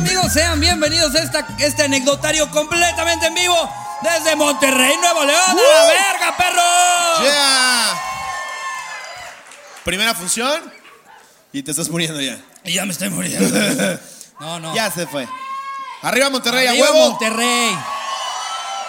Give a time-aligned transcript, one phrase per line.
[0.00, 0.32] amigos?
[0.32, 3.56] Sean bienvenidos a esta, este anecdotario completamente en vivo
[4.02, 5.40] desde Monterrey, Nuevo León.
[5.50, 7.22] ¡A la verga, perro!
[7.24, 8.00] Yeah.
[9.84, 10.72] Primera función
[11.52, 12.38] y te estás muriendo ya.
[12.64, 13.98] Y ya me estoy muriendo.
[14.40, 14.74] No, no.
[14.74, 15.28] Ya se fue.
[16.00, 17.10] Arriba Monterrey, Arriba a huevo.
[17.10, 17.76] Monterrey.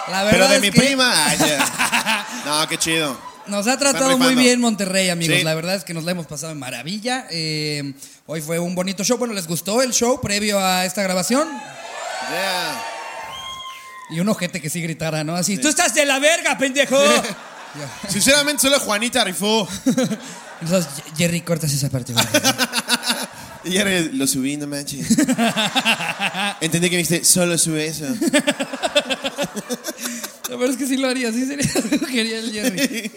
[0.08, 1.26] La verdad Pero de es mi que prima.
[1.26, 2.26] Ay, ya.
[2.46, 3.18] No, qué chido.
[3.46, 5.36] Nos ha tratado muy bien Monterrey, amigos.
[5.38, 5.44] Sí.
[5.44, 7.26] La verdad es que nos la hemos pasado en maravilla.
[7.30, 7.92] Eh,
[8.26, 9.18] hoy fue un bonito show.
[9.18, 11.48] Bueno, ¿les gustó el show previo a esta grabación?
[11.48, 12.82] Yeah.
[14.10, 15.34] Y un ojete que sí gritara, ¿no?
[15.34, 16.98] Así, tú estás de la verga, pendejo.
[18.08, 19.68] Sinceramente, solo Juanita rifó.
[20.60, 22.14] Entonces, Jerry, cortas esa parte.
[23.64, 25.08] Y ya lo subí, no manches.
[26.60, 28.04] Entendí que me dijiste, solo sube eso.
[30.52, 33.10] La verdad es que sí lo haría, sí sería lo que quería el Jerry.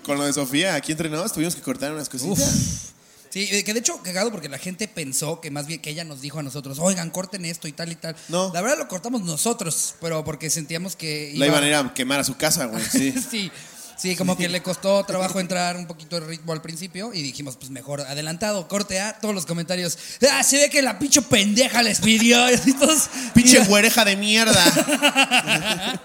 [0.04, 2.38] Con lo de Sofía, aquí entre nos tuvimos que cortar unas cositas.
[2.38, 2.88] Uf.
[3.30, 6.02] Sí, eh, que de hecho, cagado porque la gente pensó que más bien que ella
[6.02, 8.16] nos dijo a nosotros, oigan, corten esto y tal y tal.
[8.28, 8.50] No.
[8.54, 11.32] La verdad lo cortamos nosotros, pero porque sentíamos que.
[11.36, 12.82] La iba- iban a ir a quemar a su casa, güey.
[12.84, 13.12] Sí.
[13.30, 13.52] sí,
[13.98, 17.56] sí, como que le costó trabajo entrar un poquito de ritmo al principio y dijimos,
[17.56, 19.98] pues mejor adelantado, corte a todos los comentarios.
[20.32, 22.38] Ah, se ve que la pinche pendeja les pidió.
[22.66, 24.64] Y todos- Pinche güereja de mierda.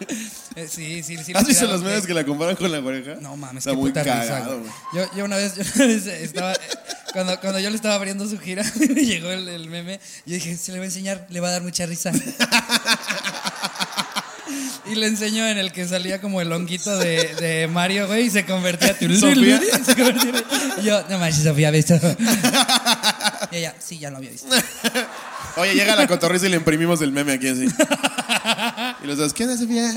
[0.55, 1.33] Eh, Sí, sí, sí.
[1.33, 3.15] ¿Has visto los memes que la comparan con la güereja?
[3.19, 4.61] No mames, Está qué muy puta risa, cagado.
[4.93, 6.57] Yo, yo una vez, yo una vez estaba, eh,
[7.11, 10.55] cuando, cuando yo le estaba abriendo su gira, me llegó el, el meme, yo dije,
[10.55, 12.11] se le va a enseñar, le va a dar mucha risa.
[14.85, 18.29] Y le enseñó en el que salía como el honguito de, de Mario, güey, y
[18.29, 19.61] se convertía a ¿Sofía?
[19.85, 20.43] Se convertía-
[20.83, 21.99] yo, no manches, Sofía, ¿viste?
[23.51, 24.53] Y ella, sí, ya lo había visto.
[25.57, 27.67] Oye, llega la cotorriza y le imprimimos el meme aquí así.
[29.03, 29.93] Y los dos, ¿qué onda, Sofía?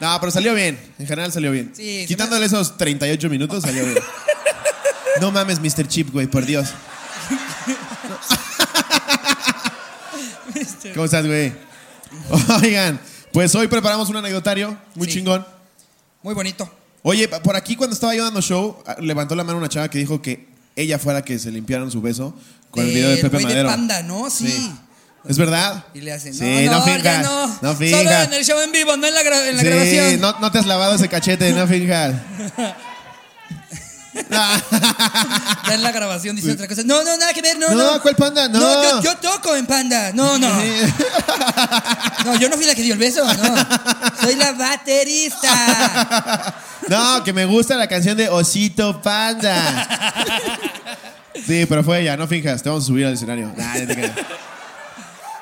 [0.00, 0.76] No, pero salió bien.
[0.98, 1.72] En general salió bien.
[1.76, 3.98] Sí, Quitándole esos 38 minutos, salió bien.
[5.20, 5.86] No mames, Mr.
[5.86, 6.70] Chip, güey, por Dios.
[10.94, 11.52] ¿Cómo estás, güey?
[12.62, 12.98] Oigan,
[13.32, 15.14] pues hoy preparamos un anecdotario muy Sí.
[15.14, 15.46] chingón.
[16.22, 16.70] Muy bonito.
[17.02, 19.98] Oye, por aquí cuando estaba yo dando show, ah, levantó la mano una chava que
[19.98, 22.34] dijo que ella fuera que se limpiaran su beso
[22.70, 23.68] con el video de Pepe Madero.
[23.68, 24.28] Panda, ¿no?
[24.30, 24.70] Sí.
[25.28, 25.84] ¿Es verdad?
[25.92, 27.22] Y le hacen, Sí, no, no, no, finjas.
[27.22, 27.74] No, no.
[27.74, 30.20] Solo en el show en vivo, no en la, gra- en la Sí, grabación.
[30.20, 32.14] No, no te has lavado ese cachete, no finjas.
[35.66, 36.82] Ya en la grabación dice otra cosa.
[36.84, 38.02] No, no, nada que ver, no, No, no.
[38.02, 38.48] ¿cuál panda?
[38.48, 38.60] No.
[38.82, 40.12] yo, yo toco en panda.
[40.12, 40.48] No, no.
[42.24, 43.56] No, yo no fui la que dio el beso, no.
[44.22, 46.54] Soy la baterista.
[46.88, 49.86] No, que me gusta la canción de Osito Panda.
[51.46, 53.52] Sí, pero fue ella, no finjas, te vamos a subir al escenario.
[53.56, 54.12] Nah, ya te creas.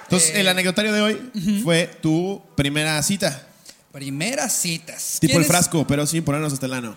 [0.02, 0.40] Entonces, Eh.
[0.40, 1.30] el anecdotario de hoy
[1.64, 3.44] fue tu primera cita.
[3.92, 5.16] Primeras citas.
[5.20, 6.94] Tipo el ¿Quieres- frasco, pero sin ponernos hasta el ano.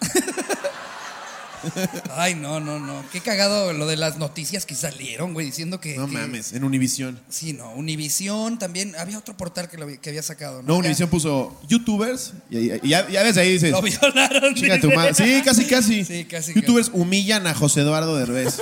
[2.16, 3.04] Ay, no, no, no.
[3.12, 5.96] Qué cagado lo de las noticias que salieron, güey, diciendo que.
[5.98, 7.20] No que- mames, en Univisión.
[7.30, 7.72] Sí, no.
[7.74, 8.96] Univisión también.
[8.98, 10.68] Había otro portal que, lo había- que había sacado, ¿no?
[10.70, 14.56] No, Univisión puso YouTubers y, y- y ya, ya desde ahí dices, Lo violaron.
[14.56, 14.90] chinga tu.
[15.14, 16.06] Sí, casi, casi.
[16.06, 18.62] Sí, casi, YouTubers humillan a José Eduardo Derbez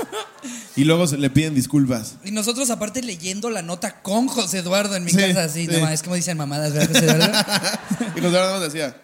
[0.76, 2.16] y luego se le piden disculpas.
[2.24, 5.72] Y nosotros, aparte, leyendo la nota con José Eduardo en mi Sí, casa, así, sí.
[5.72, 7.38] no mames, como dicen mamadas, ¿verdad, José Eduardo?
[8.16, 8.96] Y José Eduardo nos decía,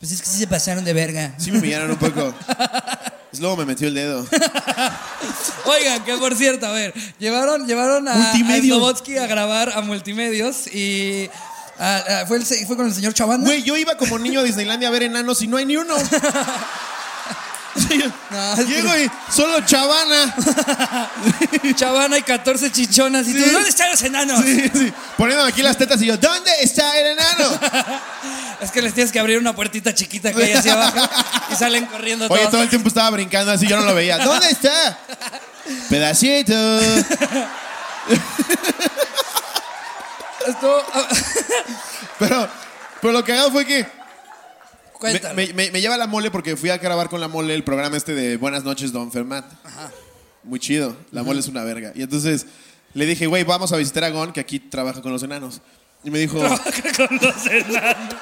[0.00, 1.34] Pues es que sí se pasaron de verga.
[1.38, 2.34] sí me humillaron un poco.
[3.40, 4.26] Luego me metió el dedo.
[5.64, 11.30] Oigan, que por cierto, a ver, llevaron, llevaron a, a a grabar a Multimedios y
[11.78, 13.46] ah, ah, fue, el fue con el señor Chavanda.
[13.46, 15.94] Güey, yo iba como niño a Disneylandia a ver enanos y no hay ni uno.
[18.30, 20.34] No, Llego y solo chavana.
[21.74, 23.50] Chavana y 14 chichonas y tú.
[23.50, 24.42] ¿dónde están los enanos?
[24.44, 24.92] Sí, sí.
[25.16, 27.60] Poniéndome aquí las tetas y yo, ¿dónde está el enano?
[28.64, 30.98] Es que les tienes que abrir una puertita chiquita que hay hacia abajo
[31.52, 32.50] y salen corriendo Oye, todos.
[32.52, 34.18] todo el tiempo estaba brincando así, yo no lo veía.
[34.18, 34.98] ¿Dónde está?
[35.90, 36.54] Pedacito.
[40.46, 41.08] Esto, ah,
[42.18, 42.48] Pero,
[43.00, 43.86] pero lo cagado fue que
[44.92, 45.34] cuéntalo.
[45.34, 47.96] me- me- me lleva la mole porque fui a grabar con la mole el programa
[47.96, 49.44] este de Buenas noches, Don Fermat.
[50.42, 50.94] Muy chido.
[51.12, 51.92] La mole es una verga.
[51.94, 52.46] Y entonces
[52.92, 55.62] le dije, güey, vamos a visitar a Gon, que aquí trabaja con los enanos.
[56.04, 58.14] Y me dijo, Trabaja con los enanos.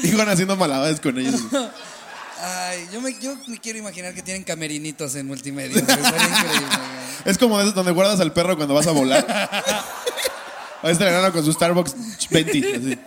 [0.12, 1.40] iban haciendo malabares con ellos.
[2.42, 5.84] Ay, yo me, yo me quiero imaginar que tienen camerinitos en multimedia.
[7.24, 9.26] Es como de esos donde guardas al perro cuando vas a volar.
[10.82, 11.94] A este enano con su Starbucks
[12.30, 12.76] 20.
[12.76, 12.98] así.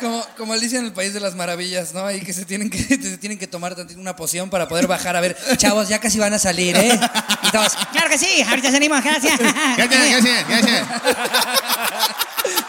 [0.00, 2.04] Como, como Alicia en el País de las Maravillas, ¿no?
[2.04, 5.20] Ahí que se tienen que, se tienen que tomar una poción para poder bajar a
[5.20, 6.98] ver, chavos, ya casi van a salir, ¿eh?
[7.44, 9.38] Y todos, Claro que sí, ahorita salimos, gracias.
[9.38, 10.88] Gracias, gracias, gracias.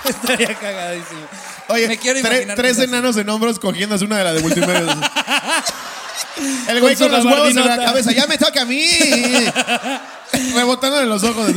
[0.06, 1.28] estaría cagadísimo.
[1.70, 4.98] Oye, Me quiero tre- tres enanos en hombros cogiéndose una de la de multimedia.
[6.68, 8.12] El güey Con los huevos en la cabeza.
[8.12, 8.86] ¡Ya me toca a mí!
[10.56, 11.52] Rebotando en los ojos.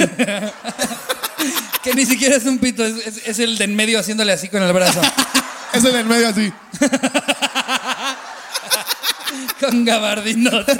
[1.82, 4.48] Que ni siquiera es un pito, es, es- es el de en medio haciéndole así
[4.48, 5.00] con el brazo.
[5.72, 6.50] Es el en medio así.
[9.60, 10.72] con gabardinota.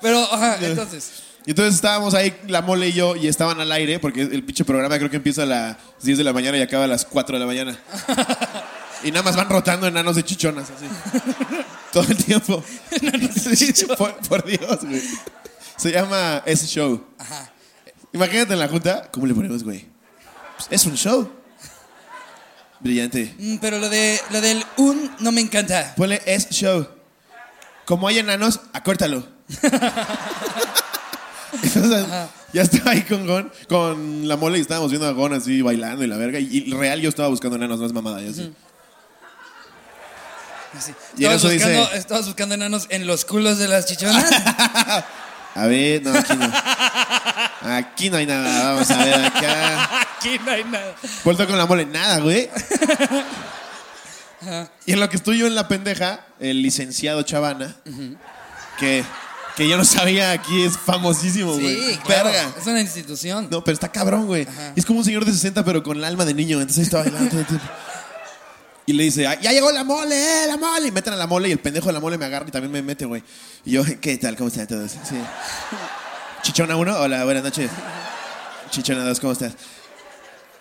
[0.00, 1.10] Pero, ajá, entonces.
[1.44, 4.64] Y entonces estábamos ahí, la mole y yo, y estaban al aire, porque el pinche
[4.64, 7.36] programa creo que empieza a las 10 de la mañana y acaba a las 4
[7.36, 7.78] de la mañana.
[9.04, 10.86] Y nada más van rotando enanos de chichonas, así.
[11.92, 12.62] Todo el tiempo.
[13.34, 15.02] Sí, por, por Dios, güey.
[15.76, 17.04] Se llama ese show.
[17.18, 17.50] Ajá.
[18.12, 19.86] Imagínate en la junta, ¿cómo le ponemos, güey?
[20.56, 21.30] Pues, es un show.
[22.80, 23.34] Brillante.
[23.38, 25.94] Mm, Pero lo, de, lo del un no me encanta.
[25.96, 26.86] Ponle es show.
[27.84, 29.26] Como hay enanos, acórtalo.
[31.62, 32.06] Entonces,
[32.52, 36.02] ya estaba ahí con Gon, con la mole y estábamos viendo a Gon así bailando
[36.02, 36.38] y la verga.
[36.38, 38.18] Y, y real yo estaba buscando enanos, no es mamada.
[38.18, 38.52] Así.
[40.76, 40.92] Así.
[41.18, 44.24] Y en Estabas eso dice- buscando, estabas buscando enanos en los culos de las chichonas.
[45.54, 46.52] A ver, no, aquí no.
[47.74, 48.72] Aquí no hay nada.
[48.72, 50.00] Vamos a ver acá.
[50.16, 50.94] Aquí no hay nada.
[51.24, 52.48] Vuelto con la mole, nada, güey.
[54.86, 57.76] Y en lo que estoy yo en la pendeja, el licenciado Chavana,
[58.78, 59.04] que,
[59.56, 61.92] que yo no sabía aquí es famosísimo, güey.
[61.92, 62.30] Sí, claro.
[62.30, 62.54] Verga.
[62.58, 63.48] Es una institución.
[63.50, 64.42] No, pero está cabrón, güey.
[64.48, 64.72] Ajá.
[64.76, 66.60] Es como un señor de 60, pero con el alma de niño.
[66.60, 67.66] Entonces estaba bailando todo el tiempo.
[68.84, 70.88] Y le dice, "Ah, ya llegó la mole, eh, la mole.
[70.88, 72.72] Y meten a la mole y el pendejo de la mole me agarra y también
[72.72, 73.22] me mete, güey.
[73.64, 74.36] Y yo, ¿qué tal?
[74.36, 74.90] ¿Cómo están todos?
[74.90, 75.16] Sí.
[76.42, 77.70] Chichona 1, hola, buenas noches.
[78.70, 79.52] Chichona 2, ¿cómo estás?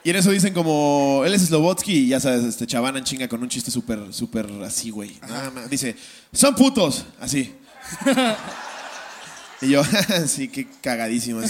[0.04, 3.28] Y en eso dicen como, él es Slobotsky y ya sabes, este Chavana en chinga
[3.28, 5.18] con un chiste súper, súper así, güey.
[5.28, 5.70] Nada más.
[5.70, 5.96] Dice,
[6.34, 7.56] son putos, así.
[9.62, 9.84] Y yo,
[10.28, 11.42] sí, qué cagadísimo.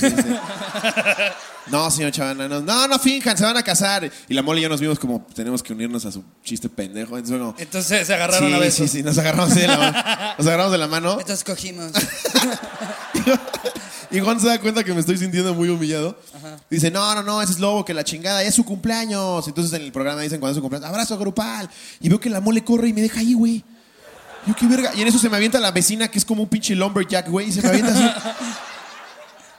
[1.68, 4.12] No, señor Chavana, no, no, no finjan, se van a casar.
[4.28, 7.18] Y la mole y yo nos vimos como, tenemos que unirnos a su chiste pendejo.
[7.18, 8.92] Entonces, bueno, Entonces se agarraron sí, a besos.
[8.92, 10.04] sí, sí, nos agarramos de la mano.
[10.38, 11.20] Nos agarramos de la mano.
[11.20, 11.92] Entonces cogimos.
[14.12, 16.20] Y Juan se da cuenta que me estoy sintiendo muy humillado.
[16.70, 19.48] Dice, no, no, no, ese es lobo, que la chingada, ya es su cumpleaños.
[19.48, 21.70] Entonces en el programa dicen cuando es su cumpleaños, abrazo grupal.
[22.02, 23.64] Y veo que la mole corre y me deja ahí, güey.
[24.48, 24.92] Yo, qué verga.
[24.96, 27.50] Y en eso se me avienta la vecina, que es como un pinche lumberjack, güey.
[27.50, 28.04] Y se me avienta así.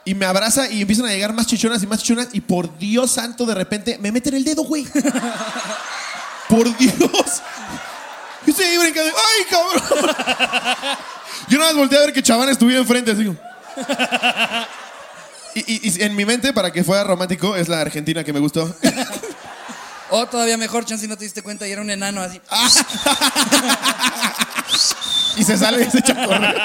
[0.05, 2.27] Y me abraza y empiezan a llegar más chichonas y más chichonas.
[2.33, 4.85] Y por Dios santo, de repente, me meten el dedo, güey.
[6.49, 6.91] Por Dios.
[6.99, 9.13] Yo estoy ahí brincando.
[9.15, 10.15] ¡Ay, cabrón!
[11.47, 13.23] Yo nada más volteé a ver que Chavana estuviera enfrente, así.
[13.23, 13.37] como.
[15.55, 18.39] Y, y- y en mi mente, para que fuera romántico, es la Argentina que me
[18.39, 18.75] gustó.
[20.15, 22.39] O todavía mejor, chance si no te diste cuenta y era un enano así.
[25.35, 26.55] Y se sale y se echa a correr.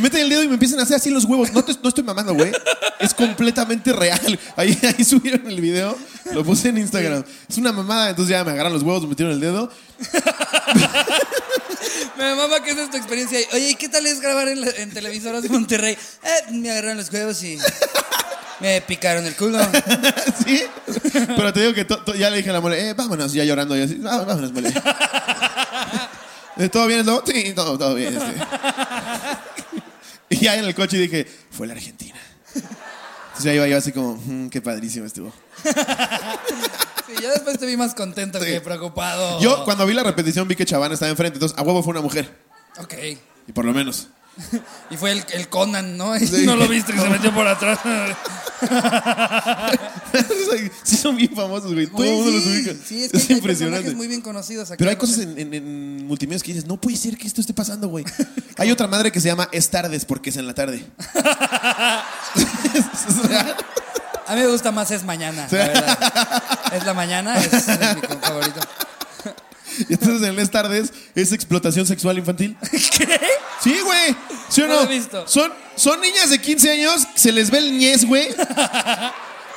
[0.00, 1.52] Meten el dedo y me empiezan a hacer así los huevos.
[1.52, 2.50] No, te- no estoy mamando, güey.
[2.98, 4.40] Es completamente real.
[4.56, 5.98] Ahí, ahí subieron el video.
[6.32, 7.22] Lo puse en Instagram.
[7.46, 8.08] Es una mamada.
[8.08, 9.70] Entonces ya me agarran los huevos, me metieron el dedo.
[12.16, 13.38] Me mama que esa es tu experiencia.
[13.52, 15.92] Oye, ¿y qué tal es grabar en, la- en televisoras de Monterrey?
[16.22, 17.58] Eh, me agarraron los huevos y
[18.60, 19.58] me picaron el culo.
[20.46, 20.62] ¿Sí?
[21.36, 23.44] Pero te digo que to- to- ya le dije a la mole, eh, vámonos, ya
[23.44, 23.76] llorando.
[23.76, 24.72] Y así, "Ah, vámonos, mole.
[26.72, 27.22] ¿Todo bien, Slobo?
[27.26, 28.18] Sí, todo, todo bien.
[30.28, 32.18] Y ya en el coche dije, fue la Argentina.
[32.54, 35.32] Entonces ya iba yo así como, "Mm, qué padrísimo estuvo.
[35.62, 39.40] Sí, ya después te vi más contento que preocupado.
[39.40, 42.00] Yo cuando vi la repetición vi que Chavana estaba enfrente, entonces a huevo fue una
[42.00, 42.28] mujer.
[42.80, 42.94] Ok.
[43.46, 44.08] Y por lo menos.
[44.90, 46.16] Y fue el, el Conan, ¿no?
[46.20, 47.78] Y No lo viste que se metió por atrás.
[50.82, 51.86] sí son bien famosos, güey.
[51.86, 52.72] Todo el mundo los ubica.
[52.84, 53.94] Sí, es es, que hay impresionante.
[53.94, 54.78] muy bien conocidos aquí.
[54.78, 57.54] Pero hay cosas en, en, en multimedios que dices, no puede ser que esto esté
[57.54, 58.04] pasando, güey.
[58.56, 60.84] Hay otra madre que se llama Es tardes porque es en la tarde.
[62.74, 63.56] Es real.
[64.26, 66.42] A mí me gusta más Es Mañana, la verdad.
[66.72, 68.60] Es la mañana, es, es mi favorito.
[69.88, 72.56] Y entonces en el Es tardes es explotación sexual infantil.
[72.70, 73.20] ¿Qué?
[73.62, 74.16] Sí, güey.
[74.48, 74.84] ¿Sí o No no?
[74.84, 75.26] lo he visto.
[75.26, 78.28] Son, son niñas de 15 años, se les ve el ñez, güey.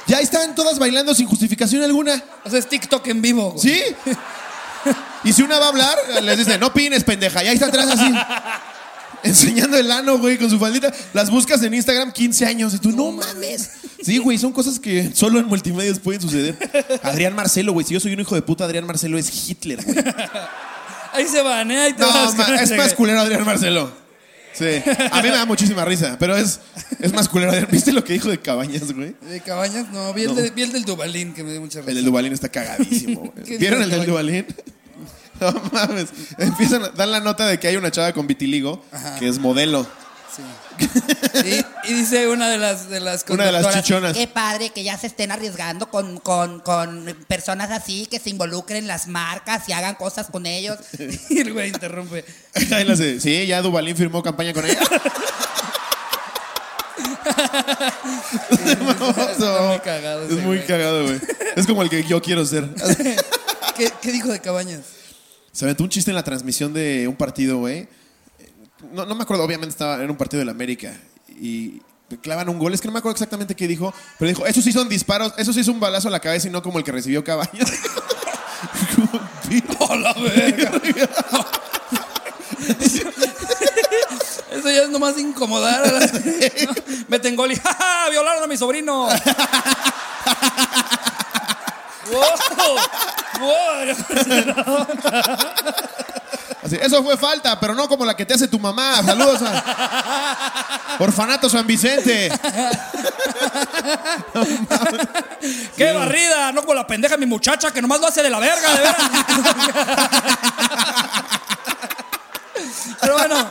[0.08, 2.22] Ya están todas bailando sin justificación alguna.
[2.44, 3.52] O sea, es TikTok en vivo.
[3.52, 3.62] güey.
[3.62, 3.82] ¿Sí?
[5.24, 7.44] Y si una va a hablar, les dice, no pines, pendeja.
[7.44, 8.12] Y ahí está atrás así.
[9.24, 10.92] Enseñando el ano, güey, con su faldita.
[11.14, 12.74] Las buscas en Instagram 15 años.
[12.74, 13.70] Y tú, no mames.
[14.04, 16.58] Sí, güey, son cosas que solo en multimedios pueden suceder.
[17.04, 17.86] Adrián Marcelo, güey.
[17.86, 19.98] Si yo soy un hijo de puta, Adrián Marcelo es Hitler, güey.
[21.14, 21.80] Ahí se van, ¿eh?
[21.82, 23.92] Ahí te No, vas ma- con es más culero Adrián Marcelo.
[24.54, 24.66] Sí.
[25.12, 26.60] A mí me da muchísima risa, pero es,
[27.00, 27.68] es más culero Adrián.
[27.72, 29.16] ¿Viste lo que dijo de Cabañas, güey?
[29.30, 30.14] De Cabañas, no.
[30.14, 30.36] Vi el, No.
[30.36, 31.90] de- vi el del Dubalín, que me dio mucha risa.
[31.92, 33.22] El del Dubalín está cagadísimo.
[33.36, 33.46] güey.
[33.46, 34.46] ¿Qué ¿Vieron el el del Dubalín?
[35.40, 36.06] No mames.
[36.38, 39.18] Empiezan a dar la nota de que hay una chava con vitiligo Ajá.
[39.18, 39.88] que es modelo.
[40.36, 40.42] Sí.
[41.86, 44.14] Y, y dice una de las de las Una de las conductoras, chichonas.
[44.18, 48.80] Qué padre que ya se estén arriesgando con, con, con personas así, que se involucren
[48.80, 50.78] en las marcas y hagan cosas con ellos.
[51.30, 52.26] Y el güey interrumpe.
[53.22, 54.80] Sí, ya Dubalín firmó campaña con ella.
[58.66, 59.68] Hermoso.
[59.70, 60.66] muy cagado Es muy güey.
[60.66, 61.20] cagado, güey.
[61.56, 62.68] Es como el que yo quiero ser.
[63.76, 64.82] ¿Qué, qué dijo de Cabañas?
[65.52, 67.88] Se aventó un chiste en la transmisión de un partido, güey.
[68.94, 70.94] No, no me acuerdo, obviamente estaba en un partido de la América.
[71.28, 71.82] Y
[72.22, 72.74] clavan un gol.
[72.74, 73.94] Es que no me acuerdo exactamente qué dijo.
[74.20, 76.52] Pero dijo, eso sí son disparos, eso sí es un balazo a la cabeza y
[76.52, 77.72] no como el que recibió Cabañas.
[79.80, 80.72] ¡Oh, la verga!
[84.52, 86.00] Eso ya es nomás incomodar a la...
[86.06, 86.12] ¿no?
[87.08, 88.10] Meten gol y ¡ja, ja!
[88.10, 89.08] ¡Violaron a mi sobrino!
[92.12, 92.78] ¡Wow!
[93.40, 93.96] ¡Wow!
[96.64, 99.02] Así, eso fue falta, pero no como la que te hace tu mamá.
[99.04, 102.32] Saludos a Orfanato San Vicente.
[105.76, 106.52] ¡Qué barrida!
[106.52, 108.78] No con la pendeja de mi muchacha que nomás lo hace de la verga, de
[108.78, 108.96] veras.
[113.02, 113.50] Pero bueno.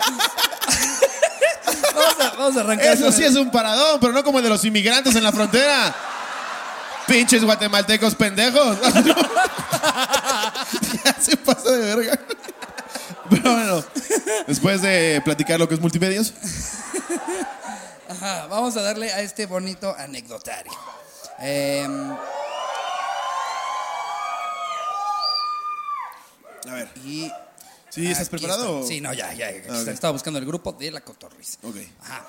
[1.95, 2.95] Vamos a, vamos a arrancar.
[2.95, 5.93] Eso sí es un paradón, pero no como el de los inmigrantes en la frontera.
[7.09, 8.79] Pinches guatemaltecos pendejos.
[11.05, 12.17] ya se pasa de verga.
[13.43, 13.85] Pero bueno,
[14.47, 16.35] después de platicar lo que es multimedios,
[18.09, 20.73] Ajá, vamos a darle a este bonito anecdotario.
[21.39, 22.13] Em,
[26.69, 26.89] a ver.
[27.05, 27.31] y.
[27.89, 28.81] ¿Sí estás preparado?
[28.81, 28.89] está.
[28.89, 29.51] Sí, no, ya, ya.
[29.51, 29.63] ya.
[29.71, 29.85] Ah.
[29.91, 31.59] Estaba buscando el grupo de la cotorriza.
[31.63, 31.77] Ok.
[32.03, 32.27] Ajá.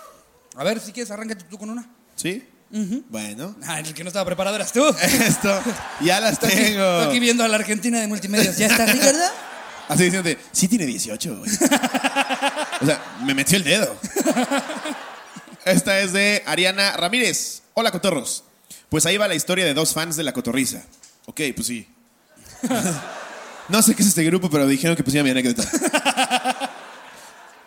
[0.55, 1.87] A ver, si quieres, arráncate tú con una.
[2.15, 2.47] ¿Sí?
[3.09, 3.55] Bueno.
[3.65, 4.83] Ah, el que no estaba preparado eras tú.
[5.01, 5.61] Esto,
[5.99, 6.83] ya las Estoy aquí, tengo.
[6.99, 8.57] estoy aquí viendo a la Argentina de multimedios.
[8.57, 9.19] ¿Ya está Ricardo?
[9.91, 11.51] Así diciéndote, sí tiene 18, güey.
[12.81, 13.93] O sea, me metió el dedo.
[15.65, 17.63] Esta es de Ariana Ramírez.
[17.73, 18.45] Hola, cotorros.
[18.87, 20.81] Pues ahí va la historia de dos fans de la cotorriza.
[21.25, 21.87] Ok, pues sí.
[23.67, 25.63] No sé qué es este grupo, pero dijeron que pusiera mi anécdota.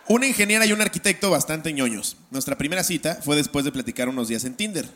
[0.08, 2.16] Una ingeniera y un arquitecto bastante ñoños.
[2.30, 4.88] Nuestra primera cita fue después de platicar unos días en Tinder.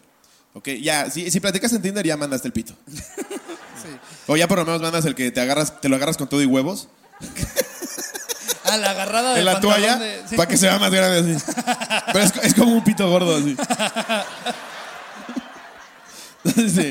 [0.55, 2.75] Ok, ya, si, si platicas en Tinder ya mandaste el pito.
[4.27, 6.43] O ya por lo menos mandas el que te agarras, te lo agarras con todo
[6.43, 6.89] y huevos.
[8.65, 9.99] Ah, la agarrada de en la toalla
[10.37, 11.45] para que se vea más grande así.
[12.13, 13.57] Pero es, es como un pito gordo así.
[16.55, 16.91] Sí.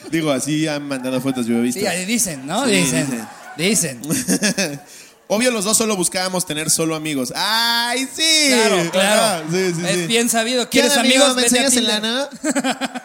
[0.10, 1.80] Digo, así han mandado fotos, yo he visto.
[1.80, 2.64] Sí, ahí dicen, ¿no?
[2.64, 3.28] Sí, dicen.
[3.56, 4.00] Dicen.
[5.28, 7.32] Obvio, los dos solo buscábamos tener solo amigos.
[7.36, 8.48] ¡Ay, sí!
[8.48, 9.22] Claro, claro.
[9.22, 10.06] Ajá, sí, sí, es sí.
[10.06, 10.64] bien sabido.
[10.64, 11.22] ¿Qué ¿Quieres amigo?
[11.22, 11.36] amigos?
[11.36, 12.02] ¿Me Vete a enseñas el Tinder.
[12.02, 13.02] lana?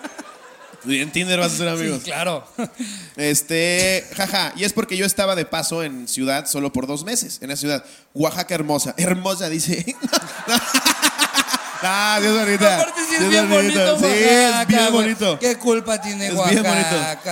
[0.86, 2.00] En Tinder vas a ser amigos.
[2.00, 2.46] Sí, claro.
[3.16, 7.40] Este, jaja, y es porque yo estaba de paso en ciudad solo por dos meses,
[7.42, 7.84] en la ciudad.
[8.13, 8.94] Oaxaca hermosa.
[8.98, 9.96] Hermosa, dice.
[11.86, 12.75] Ah, es bonita.
[12.80, 15.38] Aparte sí es Sí bien bonito, Sí, es bien bonito.
[15.38, 16.70] ¿Qué culpa tiene Es bien Oaxaca,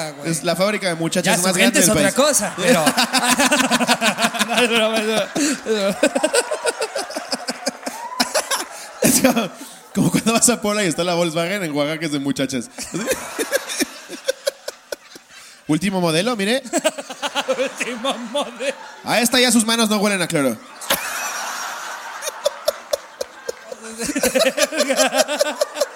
[0.02, 0.18] bonito.
[0.18, 0.30] güey?
[0.32, 2.16] Es la fábrica de Ya muchachas su más gente grande es del otra país.
[2.16, 2.84] cosa, pero...
[4.48, 4.70] No, es
[9.22, 9.62] broma,
[9.96, 12.70] como, cuando vas a Puebla y está la Volkswagen, en Oaxaca es de muchachas.
[15.68, 16.62] Último modelo, mire.
[18.02, 20.58] Mamón, de- A esta ya sus manos no huelen a cloro.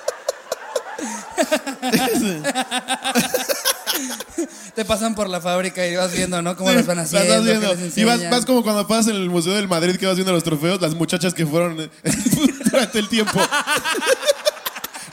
[4.76, 6.56] Te pasan por la fábrica y vas viendo, ¿no?
[6.58, 7.34] Cómo las van Las haciendo.
[7.36, 7.70] vas viendo.
[7.76, 8.32] qué les Y vas, enseñan.
[8.32, 10.94] vas como cuando pasas en el Museo del Madrid que vas viendo los trofeos, las
[10.96, 11.78] muchachas que fueron
[12.72, 13.40] durante el tiempo.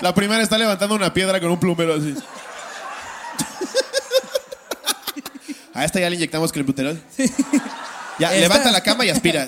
[0.01, 2.15] La primera está levantando una piedra con un plumero así.
[5.75, 7.01] A esta ya le inyectamos clenbuterol.
[8.19, 9.47] Ya, Esta- levanta la cama y aspira.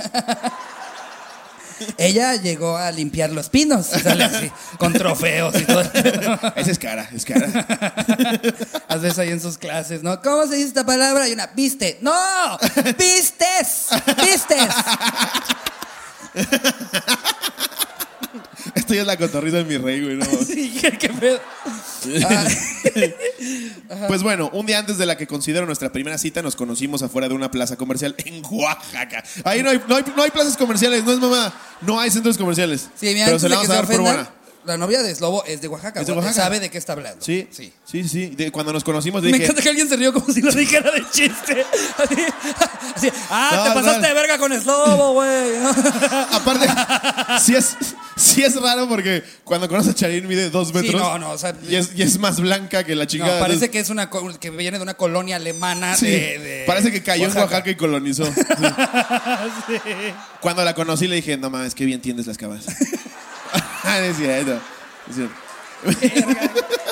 [1.98, 5.80] Ella llegó a limpiar los pinos, sale así, con trofeos y todo.
[6.56, 7.48] Esa es cara, es cara.
[8.88, 10.20] Haces ahí en sus clases, ¿no?
[10.20, 11.28] ¿Cómo se dice esta palabra?
[11.28, 11.98] Y una, viste.
[12.00, 12.12] ¡No!
[12.98, 13.88] ¡Vistes!
[14.22, 14.68] ¡Vistes!
[18.94, 20.16] Esto ya es la cotorrita de mi rey, güey.
[20.16, 20.24] no.
[20.44, 21.40] Sí, ¿qué, pedo?
[22.28, 22.46] Ah,
[24.08, 27.28] Pues bueno, un día antes de la que considero nuestra primera cita, nos conocimos afuera
[27.28, 29.24] de una plaza comercial en Oaxaca.
[29.44, 31.52] Ahí no hay, no hay, no hay plazas comerciales, no es mamá.
[31.80, 32.88] No hay centros comerciales.
[32.94, 34.30] sí, mira, Pero se la vamos a dar por buena.
[34.66, 36.00] La novia de Slobo es de Oaxaca.
[36.00, 36.25] Es de güey.
[36.25, 36.44] Oaxaca.
[36.44, 37.25] Sabe de qué está hablando.
[37.25, 37.73] Sí, Sí.
[37.85, 38.26] sí, sí.
[38.37, 39.44] De- cuando nos conocimos Me dije...
[39.44, 41.64] encanta que alguien se rió como si lo dijera de chiste.
[41.99, 42.16] Así,
[42.97, 44.09] así, ah, No, te pasaste no.
[44.09, 45.56] de verga con Slobo, güey.
[46.33, 46.66] Aparte,
[47.42, 47.76] sí es,
[48.16, 50.94] sí es raro porque cuando conoces a Charín mide dos metros.
[51.00, 53.40] no, no, o sea- y, es, y es más blanca que la chingada.
[53.40, 57.02] parece que es una que viene de una colonia alemana sí, de, de parece que
[57.02, 58.25] cayó en Oaxaca y colonizó.
[59.66, 59.75] Sí.
[60.40, 62.64] Cuando la conocí le dije, no mames, qué bien tiendes las cabas.
[63.84, 64.61] Es cierto.
[65.08, 65.34] Es cierto.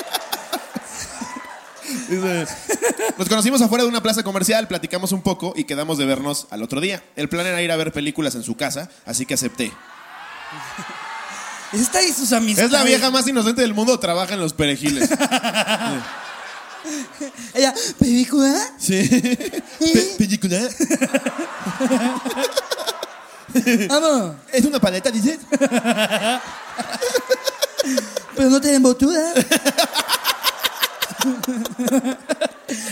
[3.17, 6.63] Nos conocimos afuera de una plaza comercial, platicamos un poco y quedamos de vernos al
[6.63, 7.03] otro día.
[7.15, 9.71] El plan era ir a ver películas en su casa, así que acepté.
[11.73, 12.67] Esta y sus amistades.
[12.67, 15.09] Es la vieja más inocente del mundo, trabaja en los perejiles.
[17.55, 18.53] Ella, ¿película?
[18.77, 19.09] Sí.
[20.17, 20.59] ¿Película?
[23.89, 25.39] Vamos, ¿Es una paleta, dices?
[28.35, 29.33] pero no tienen botuda.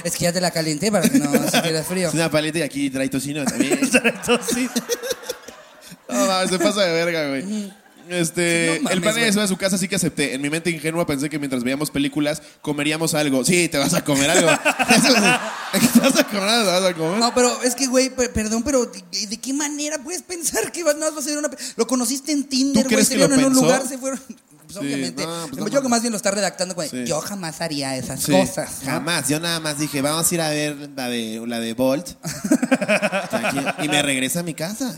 [0.03, 2.10] es que ya te la calenté para que no sintieras frío.
[2.10, 3.80] Es una paleta y aquí trae tocino también.
[6.08, 7.74] No mames, se pasa de verga, güey.
[8.10, 9.29] Este, No mames, el plan de güey.
[9.29, 10.34] eso a su casa sí que acepté.
[10.34, 13.43] En mi mente ingenua pensé que mientras veíamos películas comeríamos algo.
[13.46, 14.48] Sí, te vas a comer algo.
[15.93, 17.20] te vas a comer algo, te vas a comer.
[17.20, 20.84] No, pero es que, güey, per- perdón, pero ¿de, de qué manera puedes pensar que
[20.84, 21.50] vas no vas a hacer una...
[21.75, 24.20] Lo conociste en Tinder, ¿Tú güey, se vieron en un lugar, se fueron...
[24.74, 25.25] Pues, obviamente.
[25.25, 26.75] no, pues, yo creo que más bien lo está redactando.
[26.89, 27.03] Sí.
[27.05, 28.79] Yo jamás haría esas Sí, cosas.
[28.84, 28.91] ¿no?
[28.91, 29.27] Jamás.
[29.27, 32.08] Yo nada más dije, vamos a ir a ver la de, la de Bolt.
[33.29, 33.74] Tranquilo.
[33.84, 34.96] y me regreso a mi casa.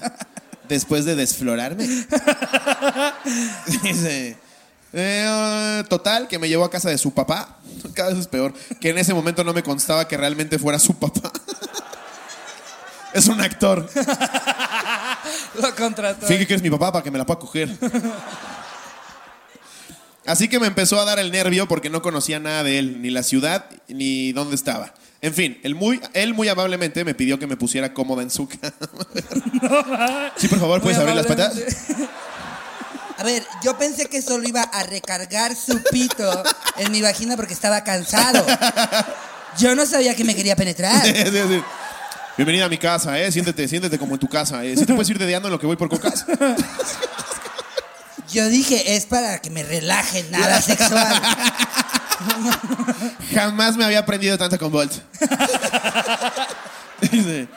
[0.74, 1.88] Después de desflorarme.
[3.84, 4.36] Dice.
[4.92, 7.60] eh, total, que me llevó a casa de su papá.
[7.94, 8.56] Cada vez es peor.
[8.82, 11.32] Que en ese momento no me constaba que realmente fuera su papá.
[13.14, 13.88] es un actor.
[15.62, 16.26] Lo contrató.
[16.26, 17.70] Finge que eres mi papá para que me la pueda coger.
[20.26, 23.10] Así que me empezó a dar el nervio porque no conocía nada de él, ni
[23.10, 24.94] la ciudad, ni dónde estaba.
[25.22, 28.48] En fin, él muy, él muy amablemente me pidió que me pusiera cómoda en su
[29.62, 30.32] cama.
[30.38, 31.54] sí, por favor, ¿puedes abrir las patas?
[33.18, 36.44] A ver, yo pensé que solo iba a recargar su pito
[36.78, 38.46] en mi vagina porque estaba cansado.
[39.58, 41.06] Yo no sabía que me quería penetrar.
[41.06, 41.62] Sí, sí.
[42.36, 43.32] Bienvenida a mi casa, ¿eh?
[43.32, 44.76] Siéntete, siéntete como en tu casa, ¿eh?
[44.76, 46.26] ¿Sí te puedes ir dedeando en lo que voy por cocas?
[48.34, 51.22] Yo dije, es para que me relaje, nada sexual.
[53.34, 54.92] Jamás me había aprendido tanto con Bolt.
[57.12, 57.48] Dice.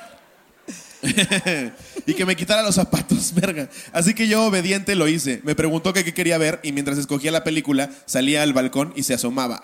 [2.06, 3.70] y que me quitara los zapatos, verga.
[3.92, 5.40] Así que yo, obediente, lo hice.
[5.44, 9.14] Me preguntó qué quería ver y mientras escogía la película, salía al balcón y se
[9.14, 9.60] asomaba.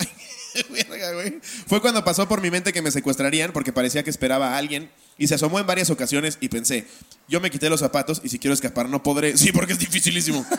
[0.88, 1.40] Verga, güey.
[1.66, 4.90] Fue cuando pasó por mi mente que me secuestrarían porque parecía que esperaba a alguien
[5.18, 6.86] y se asomó en varias ocasiones y pensé,
[7.28, 9.36] yo me quité los zapatos y si quiero escapar no podré.
[9.42, 10.44] Sí, porque es dificilísimo.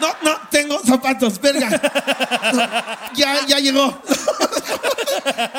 [0.00, 1.70] No, no, tengo zapatos, verga.
[2.52, 4.02] No, ya, ya llegó.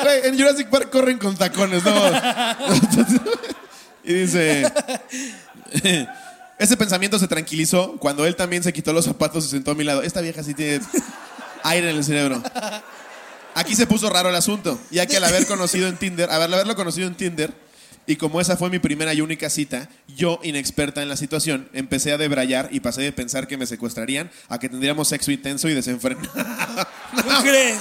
[0.02, 1.92] Güey, en Jurassic Park corren con tacones, ¿no?
[4.04, 4.72] y dice...
[6.58, 9.74] Ese pensamiento se tranquilizó cuando él también se quitó los zapatos y se sentó a
[9.74, 10.02] mi lado.
[10.02, 10.80] Esta vieja sí tiene
[11.62, 12.42] aire en el cerebro.
[13.56, 16.76] Aquí se puso raro el asunto, ya que al haber conocido en Tinder, al haberlo
[16.76, 17.54] conocido en Tinder,
[18.06, 22.12] y como esa fue mi primera y única cita, yo, inexperta en la situación, empecé
[22.12, 25.74] a debrayar y pasé de pensar que me secuestrarían a que tendríamos sexo intenso y
[25.74, 26.28] desenfrenado.
[27.16, 27.80] ¿Tú crees?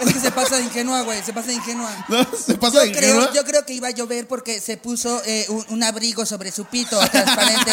[0.00, 1.90] Es que se pasa de ingenua, güey, se pasa de ingenua.
[2.08, 2.26] ¿No?
[2.36, 3.32] ¿Se pasa de Yo creo, ingenua?
[3.32, 6.64] yo creo que iba a llover porque se puso eh, un, un abrigo sobre su
[6.66, 7.72] pito transparente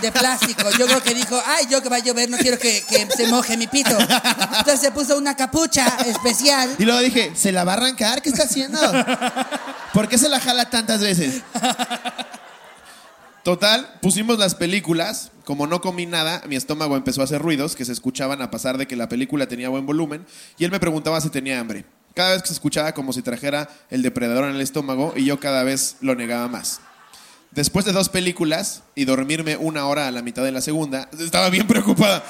[0.00, 0.70] de plástico.
[0.78, 3.26] Yo creo que dijo, ay, yo que va a llover, no quiero que, que se
[3.28, 3.96] moje mi pito.
[3.98, 6.74] Entonces se puso una capucha especial.
[6.78, 8.22] Y luego dije, ¿se la va a arrancar?
[8.22, 8.78] ¿Qué está haciendo?
[9.92, 11.42] ¿Por qué se la jala tantas veces?
[13.42, 15.30] Total, pusimos las películas.
[15.44, 18.78] Como no comí nada, mi estómago empezó a hacer ruidos que se escuchaban a pasar
[18.78, 20.26] de que la película tenía buen volumen.
[20.58, 21.84] Y él me preguntaba si tenía hambre.
[22.14, 25.40] Cada vez que se escuchaba como si trajera el depredador en el estómago y yo
[25.40, 26.80] cada vez lo negaba más.
[27.52, 31.50] Después de dos películas y dormirme una hora a la mitad de la segunda, estaba
[31.50, 32.22] bien preocupada.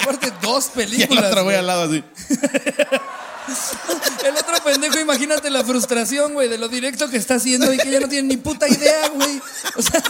[0.00, 1.24] Aparte, dos Y el películas.
[1.24, 1.56] otro güey güey.
[1.56, 2.04] al lado así.
[4.24, 7.90] El otro pendejo, imagínate la frustración, güey, de lo directo que está haciendo y que
[7.90, 9.40] ya no tiene ni puta idea, güey.
[9.76, 10.02] O sea,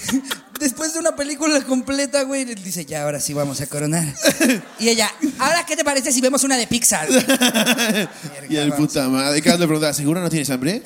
[0.58, 4.06] después de una película completa, güey, él dice, ya, ahora sí vamos a coronar.
[4.78, 7.08] Y ella, ¿ahora qué te parece si vemos una de Pixar?
[8.48, 9.38] Y el puta madre.
[9.38, 10.82] Y Carlos le preguntaba, ¿seguro no tienes hambre?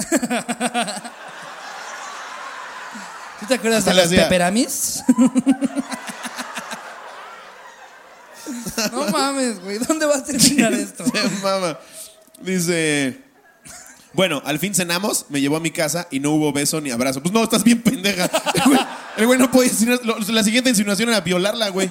[3.40, 5.02] ¿Tú te acuerdas Hasta de las peperamis?
[8.92, 11.04] No mames, güey, ¿dónde va a terminar esto?
[11.42, 11.78] Mama.
[12.40, 13.22] Dice.
[14.12, 17.20] Bueno, al fin cenamos, me llevó a mi casa y no hubo beso ni abrazo.
[17.22, 18.30] Pues no, estás bien pendeja.
[18.56, 18.78] El güey,
[19.18, 21.90] el güey no podía insinuar- lo- La siguiente insinuación era violarla, güey.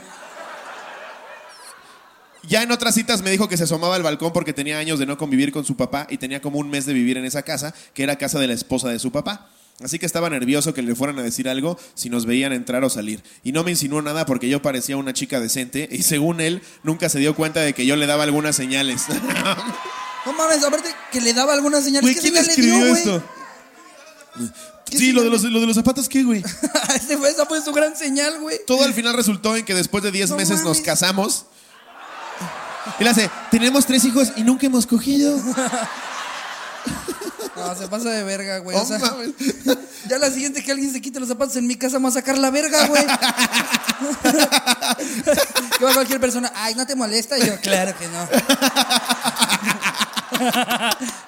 [2.47, 5.05] Ya en otras citas me dijo que se asomaba al balcón porque tenía años de
[5.07, 7.73] no convivir con su papá y tenía como un mes de vivir en esa casa,
[7.93, 9.49] que era casa de la esposa de su papá.
[9.83, 12.89] Así que estaba nervioso que le fueran a decir algo si nos veían entrar o
[12.89, 13.21] salir.
[13.43, 17.09] Y no me insinuó nada porque yo parecía una chica decente y según él nunca
[17.09, 19.03] se dio cuenta de que yo le daba algunas señales.
[20.25, 22.01] No mames, aparte que le daba alguna señal.
[22.01, 23.23] Güey, ¿Qué ¿quién señal le escribió dio, esto?
[24.89, 26.43] ¿Qué Sí, lo de, los, lo de los zapatos, ¿qué, güey?
[26.95, 28.57] Esa fue su gran señal, güey.
[28.65, 31.45] Todo al final resultó en que después de 10 No meses nos casamos.
[32.99, 35.39] Y le hace, tenemos tres hijos y nunca hemos cogido.
[37.67, 38.77] No, se pasa de verga, güey.
[38.77, 38.99] o sea,
[40.07, 42.13] ya la siguiente que alguien se quite los zapatos en mi casa, me va a
[42.13, 43.05] sacar la verga, güey.
[45.77, 47.37] que va cualquier persona, ay, ¿no te molesta?
[47.37, 48.27] Y yo, claro que no.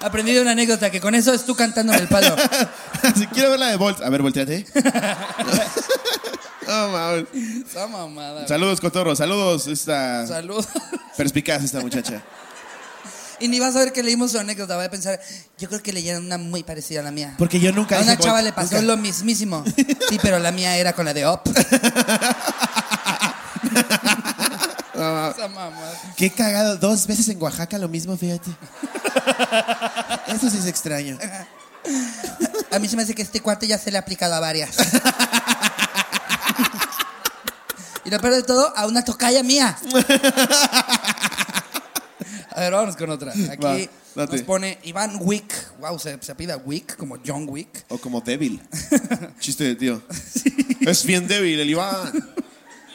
[0.00, 2.34] Aprendí de una anécdota que con eso es tú cantando en el palo.
[3.16, 4.00] si quiero ver la de Bolt.
[4.02, 4.66] A ver, volteate.
[6.66, 7.24] no mames.
[7.68, 8.46] Esa mamada.
[8.46, 9.16] Saludos, Cotorro.
[9.16, 10.64] Saludos, esta Salud.
[11.16, 12.22] perspicaz esta muchacha.
[13.40, 15.20] Y ni vas a ver que leímos su anécdota, voy a pensar,
[15.58, 17.34] yo creo que leyeron una muy parecida a la mía.
[17.38, 18.86] Porque yo nunca A una chava le pasó nunca.
[18.86, 19.64] lo mismísimo.
[20.08, 21.46] Sí, pero la mía era con la de Op.
[24.94, 25.92] Esa mamada.
[26.16, 26.76] Qué cagado.
[26.76, 28.50] Dos veces en Oaxaca lo mismo, fíjate.
[30.26, 31.18] Eso sí es extraño.
[32.72, 34.76] A mí se me hace que este cuate ya se le ha aplicado a varias.
[38.04, 39.76] Y lo peor de todo, a una tocaya mía.
[42.78, 43.32] Vámonos con otra.
[43.50, 45.52] Aquí Va, nos pone Iván Wick.
[45.80, 47.84] Wow, se, se apida Wick, como John Wick.
[47.88, 48.62] O como débil.
[49.40, 50.00] Chiste de tío.
[50.80, 52.12] Es bien débil el Iván.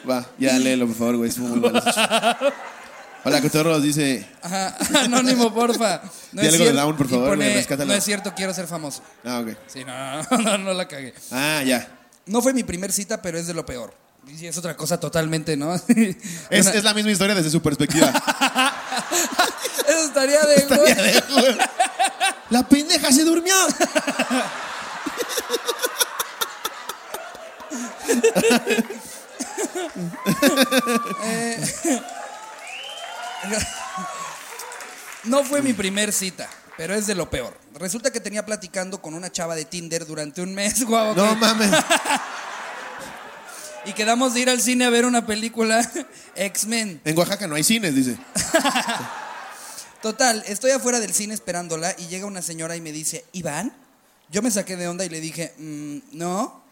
[0.08, 1.28] Va, ya léelo, por favor, güey.
[1.30, 2.00] Es muy chiste.
[3.24, 4.26] Hola, Cotorros, dice.
[4.42, 6.02] Ajá, anónimo, porfa.
[6.32, 7.86] No Di es algo de Down, por favor, pone, güey.
[7.86, 9.02] No es cierto, quiero ser famoso.
[9.22, 9.56] Ah, ok.
[9.66, 11.14] Sí, no, no, no, no la cagué.
[11.30, 11.88] Ah, ya.
[12.26, 13.94] No fue mi primer cita, pero es de lo peor.
[14.26, 15.74] Y es otra cosa totalmente, ¿no?
[16.50, 18.06] Es, Una- es la misma historia desde su perspectiva.
[19.88, 21.56] Eso estaría de güey.
[22.50, 23.54] La pendeja se durmió.
[35.24, 37.56] No fue mi primer cita, pero es de lo peor.
[37.74, 41.14] Resulta que tenía platicando con una chava de Tinder durante un mes, guau.
[41.14, 41.70] No mames.
[43.86, 45.88] Y quedamos de ir al cine a ver una película
[46.36, 47.00] X-Men.
[47.04, 48.16] En Oaxaca no hay cines, dice.
[50.02, 53.72] Total, estoy afuera del cine esperándola y llega una señora y me dice, ¿Iván?
[54.30, 56.62] Yo me saqué de onda y le dije, "Mm, no.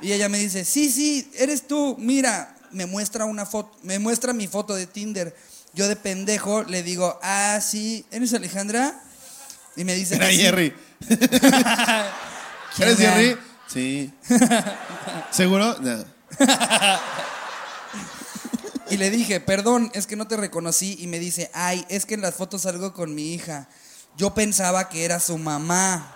[0.00, 4.32] y ella me dice, sí, sí, eres tú, mira, me muestra una foto, me muestra
[4.32, 5.34] mi foto de Tinder.
[5.72, 9.00] Yo de pendejo le digo, ah, sí, ¿eres Alejandra?
[9.76, 10.28] Y me dice, Era.
[10.28, 10.72] Jerry.
[11.08, 11.18] ¿Quién
[12.88, 12.96] ¿Eres?
[12.98, 13.36] Jerry?
[13.66, 14.12] Sí.
[15.30, 15.76] ¿Seguro?
[15.80, 16.04] No.
[18.90, 20.96] Y le dije, perdón, es que no te reconocí.
[21.00, 23.66] Y me dice, ay, es que en las fotos salgo con mi hija.
[24.16, 26.14] Yo pensaba que era su mamá.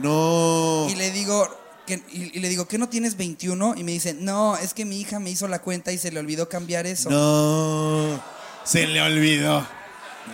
[0.00, 0.86] No.
[0.88, 1.48] Y le digo,
[1.86, 3.74] que, y, y le digo, ¿qué no tienes 21?
[3.76, 6.20] Y me dice, no, es que mi hija me hizo la cuenta y se le
[6.20, 7.10] olvidó cambiar eso.
[7.10, 8.22] No.
[8.64, 9.66] Se le olvidó.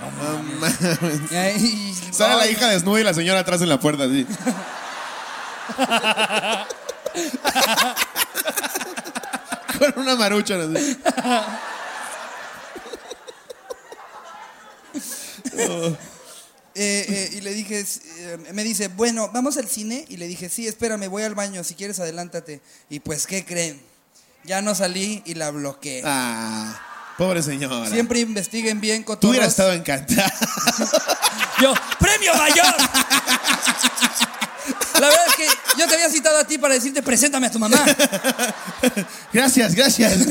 [0.00, 0.74] No mames.
[2.11, 4.26] Sale la hija desnuda y la señora atrás en la puerta, así.
[9.79, 10.96] Con una marucha, así.
[15.59, 15.96] eh,
[16.74, 20.05] eh, y le dije, eh, me dice, bueno, ¿vamos al cine?
[20.09, 22.61] Y le dije, sí, espérame, voy al baño, si quieres adelántate.
[22.90, 23.81] Y pues, ¿qué creen?
[24.44, 26.02] Ya no salí y la bloqueé.
[26.05, 26.81] Ah,
[27.18, 27.88] pobre señora.
[27.90, 29.31] Siempre investiguen bien, Tú cotorros.
[29.31, 30.33] hubieras estado encantada.
[31.61, 32.66] Yo, ¡premio mayor!
[35.00, 35.46] La verdad es que
[35.87, 37.83] yo te había citado a ti para decirte, preséntame a tu mamá.
[39.33, 40.12] gracias, gracias.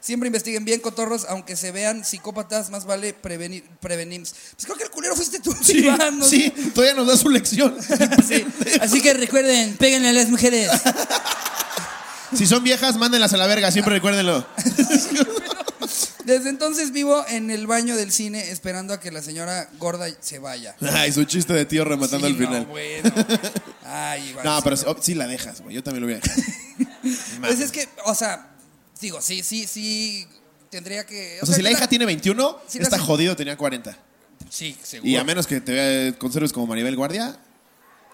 [0.00, 4.22] Siempre investiguen bien, cotorros, aunque se vean psicópatas, más vale prevenir, prevenir.
[4.22, 6.24] Pues creo que el culero fuiste tú, Sí, Iván, ¿no?
[6.26, 7.76] sí, todavía nos da su lección.
[8.26, 8.44] Sí.
[8.80, 10.70] Así que recuerden, péguenle a las mujeres.
[12.36, 14.44] Si son viejas, mándenlas a la verga, siempre recuérdenlo.
[16.24, 20.38] Desde entonces vivo en el baño del cine esperando a que la señora gorda se
[20.38, 20.76] vaya.
[20.80, 22.62] Ay, su chiste de tío rematando Sí, al final.
[22.62, 23.12] No, bueno.
[23.84, 24.44] Ay, Iván.
[24.44, 25.74] No, sí, pero sí, oh, sí la dejas, güey.
[25.74, 26.42] Yo también lo hubiera dejado.
[27.40, 28.50] Pues es que, o sea,
[29.00, 30.26] digo, sí, sí, sí,
[30.70, 31.38] tendría que...
[31.42, 33.98] O sea, si la hija tiene 21, Sí, la- está jodido, tenía 40.
[34.48, 35.10] Sí, seguro.
[35.10, 37.36] Y a menos que te conserves como Maribel Guardia.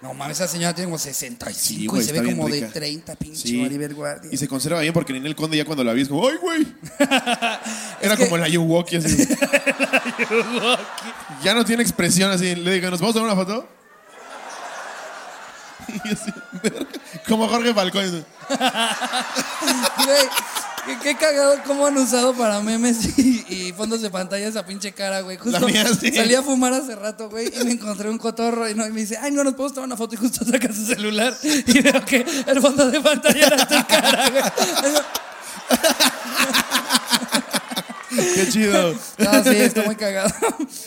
[0.00, 2.66] No mames, esa señora tiene como 65 Sí, y se ve como rica.
[2.66, 3.56] de 30, pinche Sí.
[3.60, 4.30] Maribel Guardia.
[4.32, 6.66] Y se conserva bien porque Ninel Conde ya cuando la vi es como, ¡ay, güey!
[8.00, 9.16] Era que- como la Yuwoki así.
[11.42, 12.54] ya no tiene expresión así.
[12.54, 13.68] Le digo, ¿nos vamos a tomar una foto?
[16.04, 16.30] Y así,
[17.26, 18.26] como Jorge Falcón.
[20.88, 24.92] Qué, qué cagado cómo han usado para memes y, y fondos de pantalla esa pinche
[24.92, 25.36] cara, güey.
[25.36, 26.10] Justo La mía, sí.
[26.12, 29.00] salí a fumar hace rato, güey, y me encontré un cotorro y, no, y me
[29.02, 32.04] dice, ay, no, nos podemos tomar una foto y justo saca su celular y veo
[32.06, 34.42] que el fondo de pantalla era tu cara, güey.
[38.34, 38.94] ¡Qué chido!
[39.18, 40.32] No, sí, está muy cagado.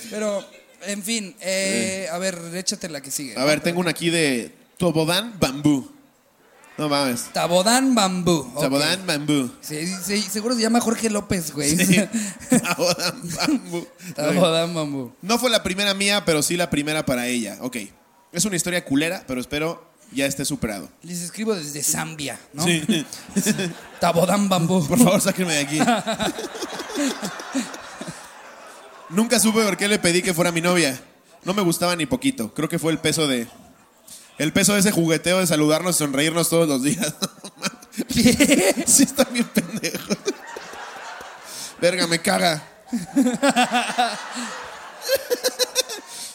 [0.10, 0.44] Pero,
[0.88, 3.38] en fin, eh, a ver, échate la que sigue.
[3.38, 6.01] A ver, tengo una aquí de Tobodán Bambú.
[6.82, 7.26] No mames.
[7.32, 8.52] Tabodán Bambú.
[8.56, 8.60] ok.
[8.64, 9.52] Sabodán Bambú.
[9.62, 11.78] Sí, sí, seguro se llama Jorge López, güey.
[11.78, 11.96] Sí.
[12.50, 13.88] Sabodán Bambú.
[14.16, 15.14] Tabodán Bambú.
[15.22, 17.60] No fue la primera mía, pero sí la primera para ella.
[17.62, 17.78] Ok.
[18.32, 20.90] Es una historia culera, pero espero ya esté superado.
[21.04, 22.64] Les escribo desde Zambia, ¿no?
[22.64, 23.06] Sí.
[24.00, 24.84] Tabodán Bambú.
[24.88, 25.78] Por favor, sáquenme de aquí.
[29.10, 31.00] Nunca supe por qué le pedí que fuera mi novia.
[31.44, 32.52] No me gustaba ni poquito.
[32.56, 33.48] Creo que fue el peso de.
[34.42, 37.14] El peso de ese jugueteo de saludarnos y sonreírnos todos los días.
[38.88, 40.16] sí, está bien pendejo.
[41.80, 42.64] Verga, me caga.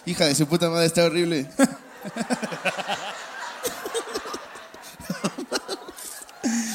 [0.07, 1.51] Hija de su puta madre, está horrible.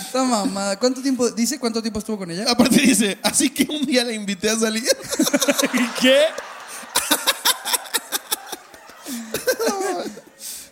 [0.01, 0.77] Esta mamada.
[0.77, 1.31] ¿Cuánto tiempo?
[1.31, 2.43] ¿Dice cuánto tiempo estuvo con ella?
[2.49, 4.83] Aparte dice, así que un día la invité a salir.
[6.01, 6.25] ¿Qué?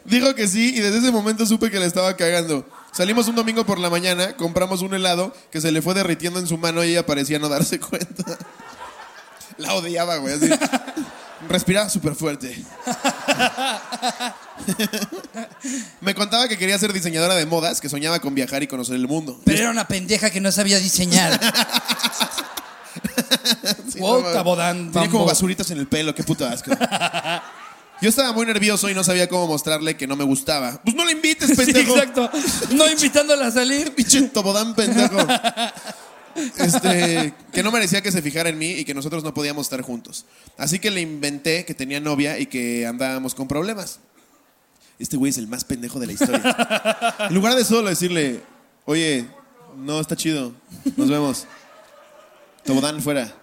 [0.10, 2.68] Dijo que sí y desde ese momento supe que le estaba cagando.
[2.92, 6.48] Salimos un domingo por la mañana, compramos un helado que se le fue derritiendo en
[6.48, 8.38] su mano y ella parecía no darse cuenta.
[9.58, 10.34] La odiaba, güey.
[10.36, 10.50] Así.
[11.48, 12.60] Respiraba súper fuerte.
[16.02, 19.08] Me contaba que quería ser diseñadora de modas, que soñaba con viajar y conocer el
[19.08, 19.40] mundo.
[19.46, 21.40] Pero era una pendeja que no sabía diseñar.
[23.92, 24.34] Sí, Wow, no mames.
[24.34, 26.72] Tabodán Tenía como basuritas en el pelo, qué puto asco.
[28.02, 30.82] Yo estaba muy nervioso y no sabía cómo mostrarle que no me gustaba.
[30.84, 31.96] Pues no la invites, Sí, pendejo.
[31.96, 32.30] exacto.
[32.72, 33.92] No invitándola a salir.
[33.96, 35.18] Pinche tobodán pendejo.
[36.58, 39.82] Este, que no merecía que se fijara en mí y que nosotros no podíamos estar
[39.82, 40.26] juntos.
[40.58, 44.00] Así que le inventé que tenía novia y que andábamos con problemas.
[45.00, 47.16] Este güey es el más pendejo de la historia.
[47.28, 48.42] En lugar de solo decirle,
[48.86, 49.28] oye,
[49.80, 50.54] no está chido,
[50.96, 51.46] nos vemos.
[52.64, 53.34] Tobodán fuera.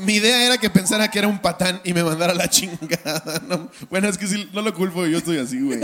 [0.00, 3.42] Mi idea era que pensara que era un patán y me mandara a la chingada.
[3.48, 5.80] No, bueno, es que sí, no lo culpo, yo estoy así, güey.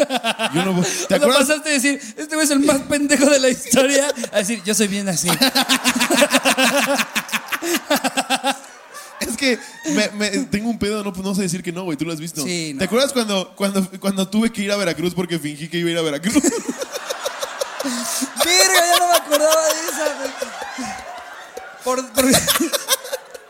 [0.55, 1.47] Yo no ¿Te ¿Te acuerdas?
[1.47, 4.07] pasaste de decir, este güey es el más pendejo de la historia?
[4.33, 5.29] A decir, yo soy bien así.
[9.21, 9.59] Es que
[9.95, 11.97] me- me- tengo un pedo, no, no sé decir que no, güey.
[11.97, 12.43] Tú lo has visto.
[12.45, 12.79] Sí, no.
[12.81, 15.93] ¿Te acuerdas cuando, cuando, cuando tuve que ir a Veracruz porque fingí que iba a
[15.93, 16.35] ir a Veracruz?
[16.35, 16.51] Verga,
[18.93, 20.17] ya no me acordaba de esa.
[21.83, 22.25] Por, por-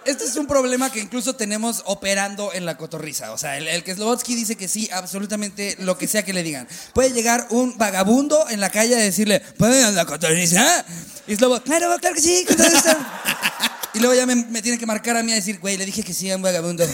[0.06, 3.32] Este es un problema que incluso tenemos operando en la cotorriza.
[3.32, 6.42] O sea, el, el que Slobotsky dice que sí, absolutamente lo que sea que le
[6.42, 6.66] digan.
[6.94, 10.84] Puede llegar un vagabundo en la calle a decirle, ¿pueden ir a la cotorriza?
[11.26, 12.96] Y Slobo, claro, claro que sí, cotorriza.
[13.94, 16.02] Y luego ya me, me tiene que marcar a mí a decir, güey, le dije
[16.02, 16.84] que sí a un vagabundo.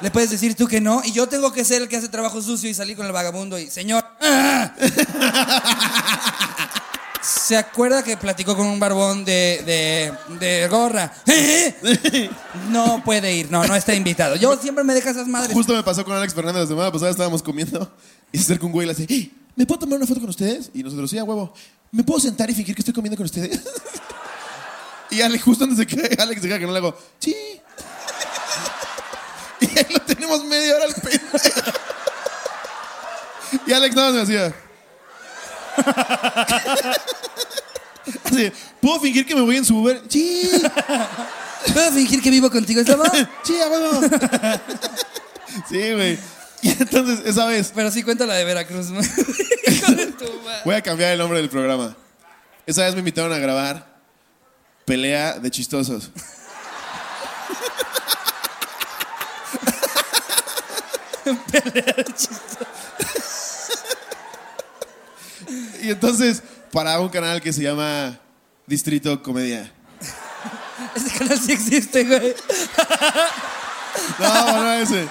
[0.00, 1.00] Le puedes decir tú que no.
[1.04, 3.58] Y yo tengo que ser el que hace trabajo sucio y salir con el vagabundo
[3.58, 4.04] y, señor.
[4.20, 4.74] ¡ah!
[7.26, 11.12] ¿Se acuerda que platicó con un barbón de, de, de gorra?
[12.70, 14.36] No puede ir, no, no está invitado.
[14.36, 15.52] Yo siempre me deja esas madres.
[15.52, 17.90] Justo me pasó con Alex Fernández la semana pasada, estábamos comiendo
[18.32, 20.30] y se acerca un güey y le hace, "Hey, ¿me puedo tomar una foto con
[20.30, 20.70] ustedes?
[20.74, 21.52] Y nosotros, sí, a huevo.
[21.92, 23.60] ¿Me puedo sentar y fingir que estoy comiendo con ustedes?
[25.10, 27.34] y Alex, justo antes de que Alex diga que no le hago, sí.
[29.60, 31.36] y ahí lo tenemos media hora al pendejo.
[33.66, 34.54] y Alex nada más me hacía.
[38.24, 40.00] Así, ¿puedo fingir que me voy en su Uber?
[40.08, 40.50] Sí.
[41.72, 43.04] ¿Puedo fingir que vivo contigo, Slobo?
[43.42, 44.00] Sí, a huevo.
[45.68, 46.18] sí, güey.
[46.62, 48.90] Y entonces, esa vez, Pero sí cuenta la de Veracruz.
[48.90, 49.00] ¿no?
[49.66, 50.62] Hijo de tu madre.
[50.64, 51.96] voy a cambiar el nombre del programa.
[52.66, 53.86] Esa vez me invitaron a grabar
[54.84, 56.10] Pelea de Chistosos.
[65.86, 68.18] y entonces, para un canal que se llama
[68.66, 69.72] Distrito Comedia.
[70.96, 72.34] Ese canal sí existe, güey.
[74.18, 75.08] No, no ese.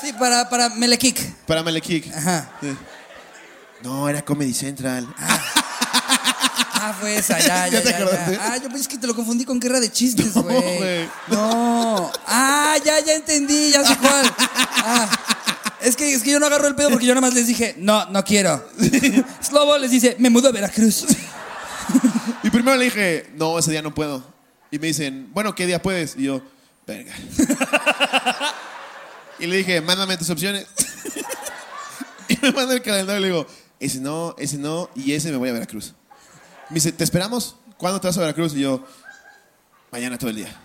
[0.00, 1.20] Sí, para, para Melekik.
[1.46, 2.10] Para Malekik.
[2.16, 2.48] Ajá.
[2.62, 2.74] Sí.
[3.82, 5.06] No, era Comedy Central.
[5.18, 7.96] Ah, fue esa, ya, ya, ¿Ya te ya.
[7.96, 8.38] acordaste?
[8.40, 10.78] Ah, yo pensé que te lo confundí con guerra de chistes, No, güey.
[10.78, 11.08] güey.
[11.28, 12.10] No.
[12.26, 14.32] Ah, ya, ya entendí, ya sé cuál.
[14.38, 15.08] Ah.
[15.82, 17.74] Es que, es que yo no agarro el pedo porque yo nada más les dije,
[17.78, 18.68] no, no quiero.
[19.40, 21.06] Slobo les dice, me mudo a Veracruz.
[22.42, 24.24] Y primero le dije, no, ese día no puedo.
[24.70, 26.16] Y me dicen, bueno, ¿qué día puedes?
[26.16, 26.40] Y yo,
[26.86, 27.12] verga.
[29.38, 30.66] y le dije, mándame tus opciones.
[32.28, 33.46] y me manda el calendario y le digo,
[33.78, 35.92] ese no, ese no, y ese me voy a Veracruz.
[36.70, 37.56] Me dice, ¿te esperamos?
[37.76, 38.54] ¿Cuándo te vas a Veracruz?
[38.54, 38.86] Y yo,
[39.90, 40.60] mañana todo el día.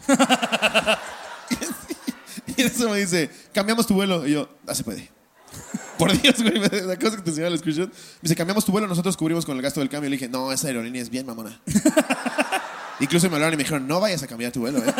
[2.58, 4.26] y eso me dice, cambiamos tu vuelo.
[4.28, 5.10] Y yo, no se puede.
[5.98, 7.90] Por Dios, güey, la cosa que te enseñaba el screenshot.
[7.90, 10.10] Me dice, cambiamos tu vuelo, nosotros cubrimos con el gasto del cambio.
[10.10, 11.60] Le dije, no, esa aerolínea es bien mamona.
[13.00, 14.94] Incluso me hablaron y me dijeron, no vayas a cambiar tu vuelo, ¿eh?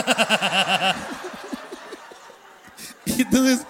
[3.06, 3.62] y entonces,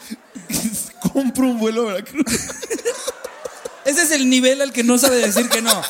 [1.14, 2.26] compro un vuelo a Veracruz.
[3.86, 5.84] Ese es el nivel al que no sabe decir que no.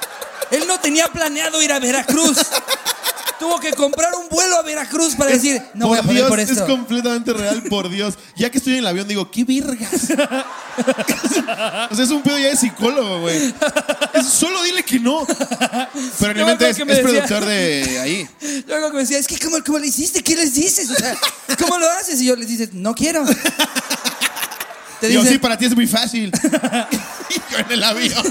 [0.52, 2.40] Él no tenía planeado ir a Veracruz.
[3.40, 6.30] Tuvo que comprar un vuelo a Veracruz para decir, no voy a por poder Dios,
[6.30, 6.66] por es esto.
[6.66, 8.14] completamente real, por Dios.
[8.38, 9.92] Ya que estoy en el avión, digo, ¿qué virgas?
[11.92, 13.54] o sea, es un pedo ya de psicólogo, güey.
[14.14, 15.26] Es- Solo dile que no.
[15.28, 18.30] Pero en mi Yo me mente acuerdo es, que es productor de ahí.
[18.68, 20.24] Yo algo que me decía, es que ¿cómo, cómo le hiciste?
[20.24, 20.90] ¿Qué les dices?
[20.90, 21.18] O sea,
[21.60, 22.22] ¿cómo lo haces?
[22.22, 23.26] Y yo les dices, no quiero.
[25.02, 26.32] Te Digo, dicen, sí, para ti es muy fácil.
[27.30, 28.24] y yo en el avión.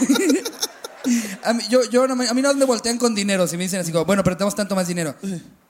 [1.42, 3.46] A mí, yo, yo no me- a mí no me voltean con dinero.
[3.46, 5.14] Si me dicen así como, bueno, pero tenemos tanto más dinero.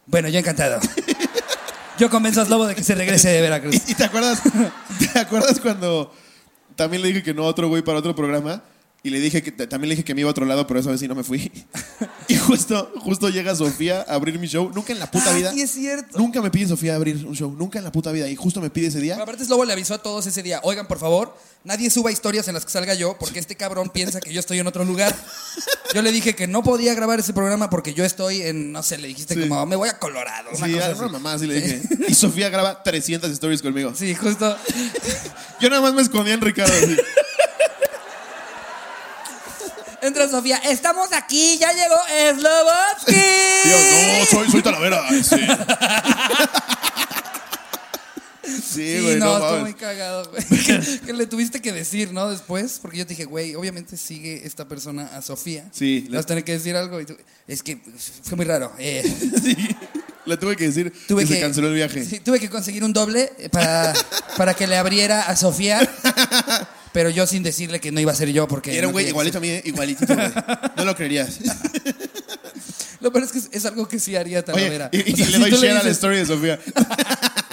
[0.07, 0.81] Bueno, yo encantado.
[1.97, 3.77] Yo convenzo a Slobo de que se regrese de Veracruz.
[3.88, 4.42] ¿Y te acuerdas?
[5.12, 6.12] ¿Te acuerdas cuando
[6.75, 8.64] también le dije que no a otro güey para otro programa?
[9.05, 10.90] Y le dije que también le dije que me iba a otro lado, pero esa
[10.90, 11.53] vez sí no me fui.
[12.27, 14.71] Y justo, justo llega Sofía a abrir mi show.
[14.75, 15.53] Nunca en la puta Ah, vida.
[15.53, 16.17] sí es cierto.
[16.19, 17.53] Nunca me pide Sofía abrir un show.
[17.53, 18.31] Nunca en la puta vida.
[18.31, 19.17] Y justo me pide ese día.
[19.21, 22.55] Aparte, Slobo le avisó a todos ese día, oigan, por favor, nadie suba historias en
[22.55, 25.14] las que salga yo, porque este cabrón piensa que yo estoy en otro lugar.
[25.95, 28.97] Yo le dije que no podía grabar ese programa porque yo estoy en, no sé,
[28.97, 29.40] le dijiste Sí.
[29.47, 30.49] como, me voy a Colorado.
[30.57, 31.12] Una Sí, cosa así.
[31.12, 31.83] mamá así le dije.
[32.09, 33.93] Y Sofía graba 300 stories conmigo.
[33.95, 34.57] Sí, justo.
[35.61, 36.73] Yo nada más me escondía en Ricardo.
[36.73, 36.97] así.
[40.05, 41.97] Entra Sofía, estamos aquí, ya llegó
[42.38, 43.14] Slobotsky.
[43.71, 45.03] Yo, no, soy, soy Talavera.
[45.23, 45.37] Sí,
[48.45, 49.61] Sí, Sí, güey, no, no, mames.
[49.62, 50.45] muy cagado, güey.
[50.45, 52.29] que, que le tuviste que decir, ¿no?
[52.29, 55.67] Después, porque yo te dije, güey, obviamente sigue esta persona a Sofía.
[55.73, 57.01] Sí, Le le- vas a tener que decir algo.
[57.01, 57.17] Y tú,
[57.49, 57.79] es que
[58.23, 58.73] fue muy raro.
[58.79, 59.03] Eh,
[59.43, 59.57] Sí.
[60.27, 62.05] Le tuve que decir tuve que, que se canceló el viaje.
[62.05, 63.93] sí, tuve que conseguir un doble para,
[64.37, 65.89] para que le abriera a Sofía.
[66.93, 68.73] Pero yo sin decirle que no iba a ser yo porque.
[68.73, 69.63] Y era un no güey igualito a mí, ¿eh?
[69.65, 70.29] igualitito, güey.
[70.77, 71.39] No lo creerías.
[71.39, 71.95] que-
[73.01, 74.89] Lo peor es que es, es algo que sí haría Oye, Talavera.
[74.91, 76.59] y, y O sea, le si doy tú share a la story de Sofía.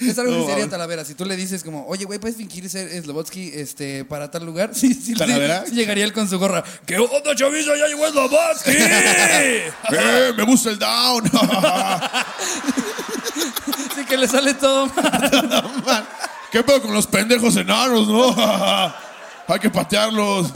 [0.00, 0.70] Es algo que se haría mames.
[0.70, 1.04] Talavera.
[1.04, 4.70] Si tú le dices como, oye, güey, ¿puedes fingir ser Slobotsky este, para tal lugar?
[4.78, 5.64] Sí, sí, ¿Talavera?
[5.66, 6.62] sí llegaría él con su gorra.
[6.86, 7.72] ¿Qué onda, chaviza?
[7.76, 8.70] ¡Ya llegó Slobotsky!
[8.76, 10.32] ¡Eh!
[10.36, 11.24] ¡Me gusta el down!
[13.90, 14.86] Así que le sale todo
[15.84, 16.06] mal.
[16.52, 18.34] ¿Qué pedo con los pendejos enanos, no?
[19.48, 20.52] Hay que patearlos.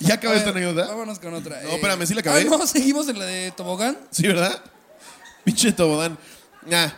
[0.00, 0.86] ¿Ya acabé esta anécdota?
[0.88, 1.60] Vámonos con otra.
[1.62, 2.42] No, espérame, ¿sí la acabé?
[2.42, 3.96] Ah, no, seguimos en la de tobogán.
[4.10, 4.62] Sí, ¿verdad?
[5.44, 6.18] Pinche tobodán.
[6.66, 6.88] Nah.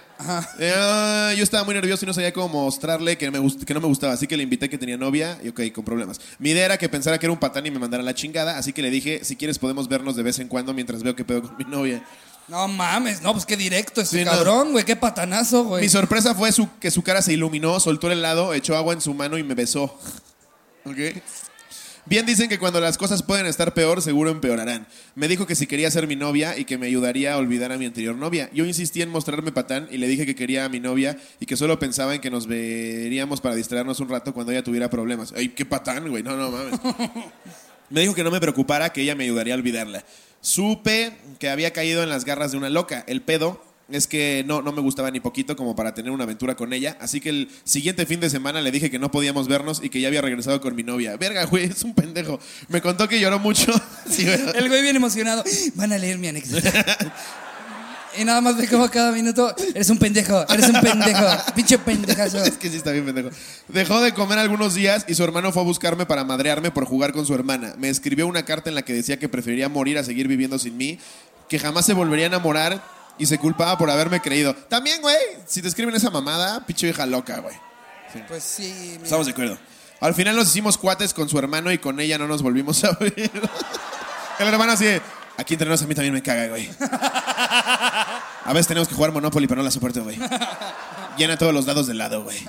[0.59, 3.81] Eh, yo estaba muy nervioso y no sabía cómo mostrarle que, me gust- que no
[3.81, 6.21] me gustaba, así que le invité que tenía novia y ok, con problemas.
[6.39, 8.73] Mi idea era que pensara que era un patán y me mandara la chingada, así
[8.73, 11.43] que le dije, si quieres podemos vernos de vez en cuando mientras veo qué pedo
[11.43, 12.05] con mi novia.
[12.47, 15.83] No mames, no, pues qué directo este Sí, cabrón, güey, qué patanazo, güey.
[15.83, 19.01] Mi sorpresa fue su, que su cara se iluminó, soltó el helado, echó agua en
[19.01, 19.99] su mano y me besó.
[20.85, 20.99] ¿Ok?
[22.07, 24.87] Bien dicen que cuando las cosas pueden estar peor, seguro empeorarán.
[25.15, 27.79] Me dijo que si quería ser mi novia y que me ayudaría a olvidar a
[27.79, 28.51] mi anterior novia.
[28.53, 31.57] Yo insistí en mostrarme patán y le dije que quería a mi novia y que
[31.57, 35.33] solo pensaba en que nos veríamos para distraernos un rato cuando ella tuviera problemas.
[35.35, 36.23] Ay, qué patán, güey.
[36.23, 36.79] No, no mames.
[37.91, 40.05] Me dijo que no me preocupara, que ella me ayudaría a olvidarla.
[40.41, 43.05] Supe que había caído en las garras de una loca.
[43.07, 46.55] El pedo es que no, no me gustaba ni poquito como para tener una aventura
[46.55, 46.97] con ella.
[47.01, 50.01] Así que el siguiente fin de semana le dije que no podíamos vernos y que
[50.01, 51.17] ya había regresado con mi novia.
[51.17, 52.41] Verga, güey, es un pendejo.
[52.69, 53.73] Me contó que lloró mucho.
[54.09, 54.27] Sí.
[54.29, 55.43] El güey bien emocionado.
[55.77, 56.71] Van a leer mi anécdota.
[58.17, 59.55] Y nada más ve como cada minuto.
[59.75, 61.27] Eres un pendejo, eres un pendejo.
[61.55, 62.39] Pinche pendejazo.
[62.45, 63.31] Es que sí está bien pendejo.
[63.69, 67.13] Dejó de comer algunos días y su hermano fue a buscarme para madrearme por jugar
[67.13, 67.75] con su hermana.
[67.79, 70.77] Me escribió una carta en la que decía que preferiría morir a seguir viviendo sin
[70.77, 70.99] mí,
[71.49, 74.55] que jamás se volvería a enamorar y se culpaba por haberme creído.
[74.55, 77.55] También, güey, si te escriben esa mamada, pinche hija loca, güey.
[78.29, 78.73] Pues sí.
[78.93, 79.05] mira.
[79.05, 79.59] Estamos de acuerdo.
[80.01, 82.93] Al final nos hicimos cuates con su hermano y con ella no nos volvimos a
[82.93, 83.15] ver.
[84.39, 85.01] El hermano así, de,
[85.37, 86.69] aquí entre nos a mí también me caga, güey.
[86.81, 90.19] A veces tenemos que jugar Monopoly, pero no la soporto, güey.
[91.17, 92.39] Llena todos los dados del lado, güey.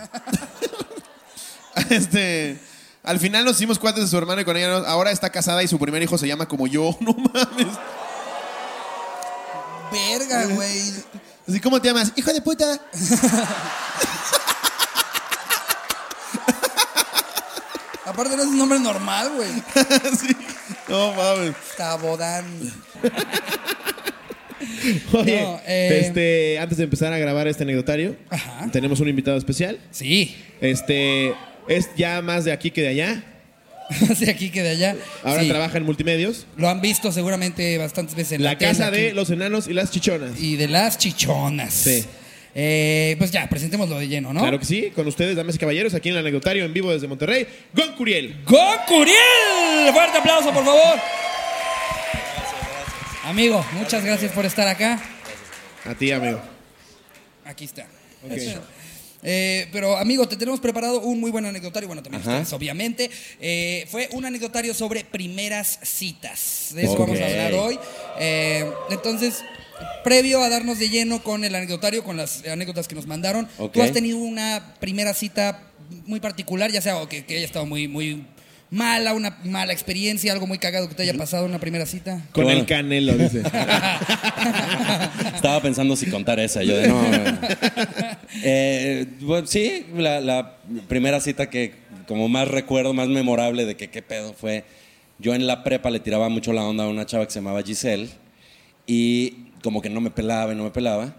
[1.90, 2.58] Este,
[3.04, 5.62] al final nos hicimos cuates de su hermano y con ella no- ahora está casada
[5.62, 6.98] y su primer hijo se llama como yo.
[7.02, 7.68] No mames.
[9.92, 10.82] Verga, güey.
[11.48, 12.12] Así, ¿cómo te llamas?
[12.16, 12.66] Hijo de puta.
[18.06, 19.50] Aparte no es un nombre normal, güey.
[20.20, 20.36] Sí.
[20.88, 21.56] No mames.
[21.78, 22.46] Tabodán.
[25.14, 28.68] Oye, No, eh, este, antes de empezar a grabar este anecdotario, Ajá.
[28.72, 29.80] tenemos un invitado especial.
[29.92, 30.36] Sí.
[30.62, 31.34] Este
[31.68, 33.24] es ya más de aquí que de allá.
[34.20, 34.96] de aquí que de allá.
[35.24, 35.50] Ahora Sí.
[35.50, 36.46] trabaja en multimedios.
[36.58, 38.98] Lo han visto seguramente bastantes veces en la, La tele casa aquí.
[38.98, 40.40] de los enanos y las chichonas.
[40.40, 41.74] Y de las chichonas.
[41.74, 42.06] Sí.
[42.58, 44.40] Eh, pues ya, presentémoslo de lleno, ¿no?
[44.40, 47.06] Claro que sí, con ustedes, damas y caballeros, aquí en el anecdotario en vivo desde
[47.08, 48.44] Monterrey, Gon Curiel.
[48.46, 49.92] ¡Gon Curiel!
[49.94, 51.00] Fuerte aplauso, por favor.
[53.26, 55.00] Amigo, muchas gracias por estar acá.
[55.84, 56.40] A ti, amigo.
[57.44, 57.88] Aquí está.
[58.24, 58.32] Ok.
[59.28, 61.88] Eh, pero, amigo, te tenemos preparado un muy buen anecdotario.
[61.88, 62.32] Bueno, también Ajá.
[62.32, 63.10] ustedes, obviamente.
[63.42, 66.70] Eh, fue un anecdotario sobre primeras citas.
[66.74, 67.80] De eso vamos a hablar hoy.
[68.20, 69.44] Eh, entonces,
[70.04, 73.82] previo a darnos de lleno con el anecdotario, con las anécdotas que nos mandaron, tú
[73.82, 75.72] has tenido una primera cita
[76.06, 78.26] muy particular, ya sea o que, que haya estado muy, muy
[78.72, 82.22] mala, una mala experiencia, algo muy cagado que te haya pasado en una primera cita.
[82.32, 82.60] Con Bueno.
[82.60, 83.42] el canelo, dice.
[85.36, 86.64] Estaba pensando si contar esa.
[86.64, 87.02] Yo de no.
[87.10, 87.38] no.
[88.44, 90.58] Eh, bueno, sí, la, la
[90.90, 91.74] primera cita que
[92.08, 94.66] como más recuerdo, más memorable de que qué pedo fue.
[95.20, 97.64] Yo en la prepa le tiraba mucho la onda a una chava que se llamaba
[97.64, 98.10] Giselle
[98.86, 101.16] y como que no me pelaba y no me pelaba,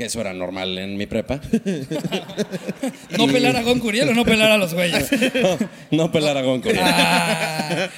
[0.00, 1.40] que eso era normal en mi prepa.
[3.18, 5.10] ¿No Y- pelar a Gon Curiel o no pelar a los güeyes?
[5.90, 6.80] no pelar a Gon Curiel.
[6.82, 7.88] Ah,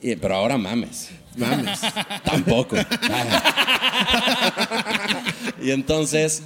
[0.00, 1.10] Y- pero ahora mames.
[1.36, 1.78] Mames.
[2.24, 2.76] Tampoco.
[5.62, 6.42] y entonces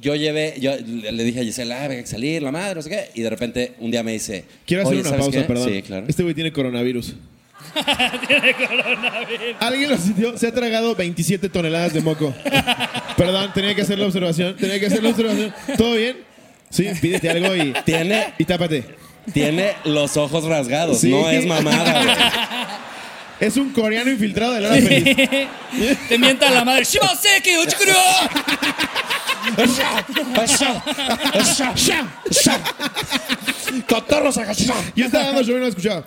[0.00, 2.90] yo llevé, yo le dije a Gisela, ah, hay que salir, la madre, no sé
[2.90, 3.10] qué.
[3.14, 5.44] Y de repente un día me dice, Quiero hacer "Oye, una ¿sabes pausa, qué?".
[5.46, 5.68] perdón.
[5.68, 6.06] Sí, claro.
[6.08, 7.14] Este güey tiene coronavirus.
[8.26, 9.56] tiene coronavirus.
[9.60, 10.38] Alguien lo sintió.
[10.38, 12.34] Se ha tragado 27 toneladas de moco.
[13.16, 14.56] perdón, tenía que hacer la observación.
[14.56, 15.54] Tenía que hacer la observación.
[15.76, 16.18] ¿Todo bien?
[16.70, 18.96] Sí, pídete algo y, Tiene, y tápate.
[19.32, 21.10] tiene los ojos rasgados, Sí.
[21.10, 22.16] no es mamada, güey.
[23.40, 25.16] Es un coreano infiltrado de la hora feliz.
[26.08, 26.84] te mienta la madre.
[26.84, 27.90] ¡Shibaseki, uchikuru!
[33.88, 34.84] Cotorros agachados.
[34.94, 36.04] Yo estaba dando show y no escuchaba.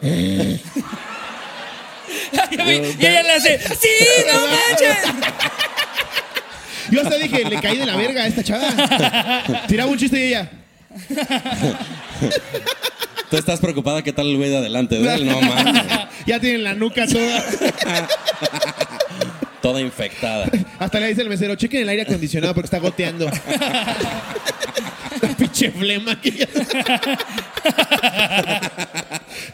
[2.51, 3.89] Y ella le hace, ¡Sí,
[4.31, 4.97] no manches!
[6.91, 9.43] Yo hasta dije, le caí de la verga a esta chava.
[9.67, 10.49] Tiraba un chiste y ella.
[13.29, 15.83] Tú estás preocupada qué tal el güey de adelante de él, no mames.
[16.25, 17.43] Ya tiene la nuca toda.
[19.61, 20.47] Toda infectada.
[20.77, 23.29] Hasta le dice el mesero, chequen el aire acondicionado porque está goteando.
[25.21, 26.37] La pinche flema aquí.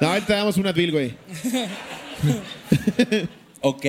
[0.02, 1.16] No, ahorita damos una Advil, güey.
[3.62, 3.86] Ok.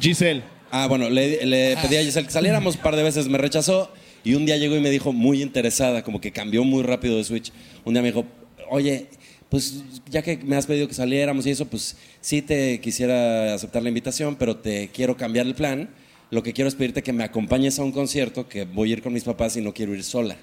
[0.00, 0.42] Giselle.
[0.70, 3.90] Ah, bueno, le, le pedí a Giselle que saliéramos un par de veces, me rechazó
[4.24, 7.24] y un día llegó y me dijo muy interesada, como que cambió muy rápido de
[7.24, 7.52] switch.
[7.84, 8.24] Un día me dijo,
[8.70, 9.06] oye,
[9.48, 13.82] pues ya que me has pedido que saliéramos y eso, pues sí te quisiera aceptar
[13.82, 15.88] la invitación, pero te quiero cambiar el plan.
[16.30, 19.02] Lo que quiero es pedirte que me acompañes a un concierto, que voy a ir
[19.02, 20.36] con mis papás y no quiero ir sola.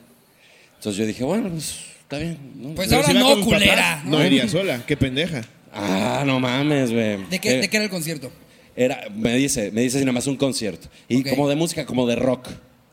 [0.78, 2.38] Entonces yo dije, bueno, pues está bien.
[2.56, 2.74] ¿no?
[2.76, 3.76] Pues Pero ahora si no, culera.
[3.98, 5.42] papás, No iría sola, qué pendeja.
[5.74, 7.26] Ah, no mames, güey.
[7.26, 8.32] ¿De qué, Eh, ¿De qué era el concierto?
[8.76, 10.88] Era, me dice, me dice si nada más un concierto.
[11.08, 11.30] Y Ok.
[11.30, 12.48] como de música, como de rock,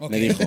[0.09, 0.43] Me dijo.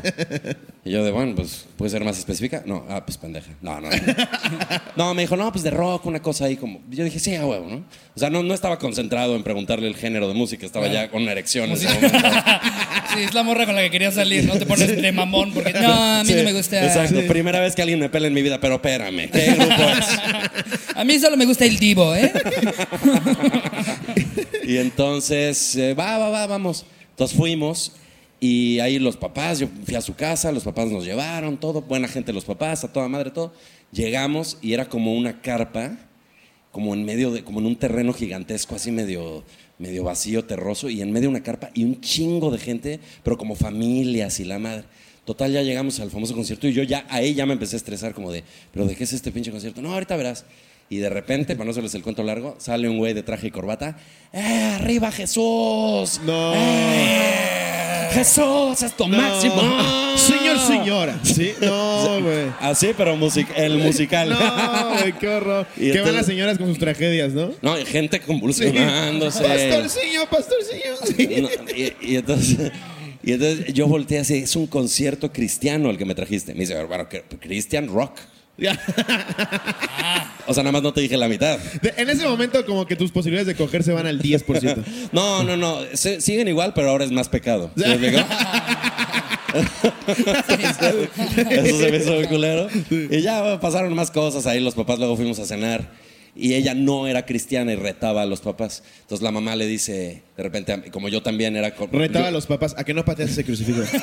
[0.83, 2.63] Y yo de, bueno, pues, ¿puede ser más específica?
[2.65, 3.51] No, ah, pues pendeja.
[3.61, 3.89] No, no.
[3.89, 3.97] No,
[4.95, 6.81] No, me dijo, no, pues de rock, una cosa ahí como...
[6.89, 7.85] Yo dije, sí, a huevo, ¿no?
[8.15, 11.21] O sea, no, no estaba concentrado en preguntarle el género de música, estaba ya con
[11.21, 12.17] una erección en ese momento.
[13.13, 15.71] Sí, es la morra con la que quería salir, no te pones de mamón porque
[15.71, 16.83] no, a mí no me gusta.
[16.83, 20.07] Exacto, primera vez que alguien me pela en mi vida, pero espérame, ¿qué grupo es?
[20.95, 22.33] A mí solo me gusta el divo, ¿eh?
[24.63, 26.85] Y entonces, eh, va, va, va, vamos.
[27.11, 27.91] Entonces fuimos
[28.43, 32.09] y ahí los papás, yo fui a su casa, los papás nos llevaron, todo, buena
[32.09, 33.53] gente los papás, a toda madre, todo.
[33.93, 35.97] Llegamos y era como una carpa,
[36.69, 39.45] como en medio de, como en un terreno gigantesco, así medio,
[39.79, 43.37] medio vacío, terroso, y en medio de una carpa y un chingo de gente, pero
[43.37, 44.83] como familias y la madre.
[45.23, 48.13] Total, ya llegamos al famoso concierto y yo ya, ahí ya me empecé a estresar
[48.13, 49.81] como de, pero ¿de qué es este pinche concierto?
[49.81, 50.43] No, ahorita verás.
[50.89, 53.51] Y de repente, para no hacerles el cuento largo, sale un güey de traje y
[53.51, 53.95] corbata.
[54.33, 56.19] ¡Eh, arriba Jesús!
[56.25, 56.53] No.
[56.55, 57.82] ¡Eh,
[58.13, 59.17] Jesús es tu No.
[59.17, 59.61] máximo!
[60.17, 61.19] Señor, señora.
[61.23, 62.47] Sí, no, güey.
[62.59, 64.29] Así, pero music- el musical.
[64.29, 65.67] No, güey, qué horror.
[65.77, 67.51] Y Que van las señoras con sus tragedias, ¿no?
[67.61, 69.43] No, y gente convulsionándose.
[69.43, 70.95] Pastorcillo, pastorcillo.
[71.05, 71.41] Sí.
[71.41, 72.71] No, y, y entonces,
[73.23, 76.53] y entonces yo volteé así, es un concierto cristiano el que me trajiste.
[76.53, 78.19] Me dice, bueno, ¿qué- Christian Rock.
[80.45, 81.57] O sea, nada más no te dije la mitad.
[81.81, 84.83] De- en ese momento, como que tus posibilidades de coger se van al 10%.
[85.13, 87.71] No, no, no, se- siguen igual, pero ahora es más pecado.
[87.77, 87.83] ¿Sí?
[91.49, 92.67] Eso se me hizo muy culero.
[92.89, 95.89] Y ya bueno, pasaron más cosas ahí, los papás luego fuimos a cenar.
[96.35, 98.81] Y ella no era cristiana y retaba a los papás.
[99.01, 101.69] Entonces la mamá le dice, de repente, como yo también era...
[101.91, 103.81] Retaba yo- a los papás a que no pateas ese crucifijo.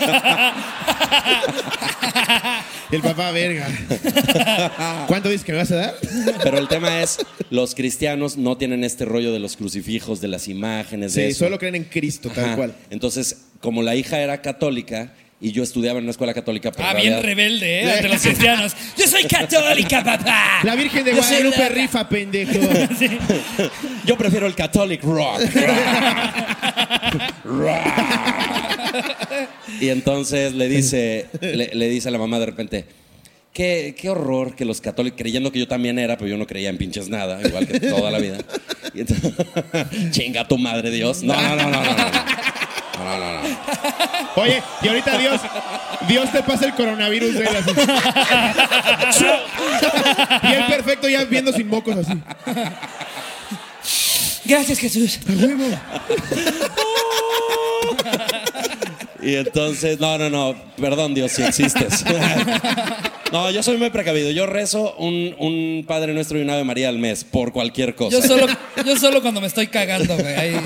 [2.91, 3.69] El papá, verga.
[5.07, 5.95] ¿Cuánto dices que me vas a dar?
[6.43, 7.19] Pero el tema es,
[7.51, 11.45] los cristianos no tienen este rollo de los crucifijos, de las imágenes, de Sí, eso.
[11.45, 12.57] solo creen en Cristo, tal Ajá.
[12.57, 12.75] cual.
[12.91, 16.91] Entonces, como la hija era católica y yo estudiaba en una escuela católica, pero Ah,
[16.93, 17.93] en bien realidad- rebelde, ¿eh?
[17.93, 18.77] Ante los cristianos.
[18.99, 20.61] Yo soy católica, papá.
[20.65, 22.53] La Virgen de Guadalupe la- rifa, pendejo.
[24.07, 25.41] Yo prefiero el Catholic Rock.
[29.81, 32.85] y entonces le dice, le, le dice a la mamá de repente,
[33.53, 36.69] Qué, qué horror que los católicos, creyendo que yo también era, pero yo no creía
[36.69, 38.39] en pinches nada, igual que toda la vida.
[38.95, 39.33] Y entonces,
[40.13, 41.25] chinga tu madre Dios.
[41.25, 41.97] No, no, no, no, no.
[43.05, 43.19] No.
[43.19, 43.57] No, no, no.
[44.37, 45.41] Oye, y ahorita Dios,
[46.09, 47.71] Dios te pasa el coronavirus de él así.
[50.43, 52.13] y él perfecto ya viendo sin mocos así.
[54.45, 55.21] Gracias, Jesús.
[59.23, 62.05] Y entonces, no, no, no, perdón Dios si existes.
[63.33, 64.31] No, yo soy muy precavido.
[64.33, 68.17] Yo rezo un, un Padre Nuestro y un Ave María al mes por cualquier cosa.
[68.21, 68.47] Yo solo,
[68.85, 70.35] yo solo cuando me estoy cagando, güey.
[70.35, 70.57] Ahí.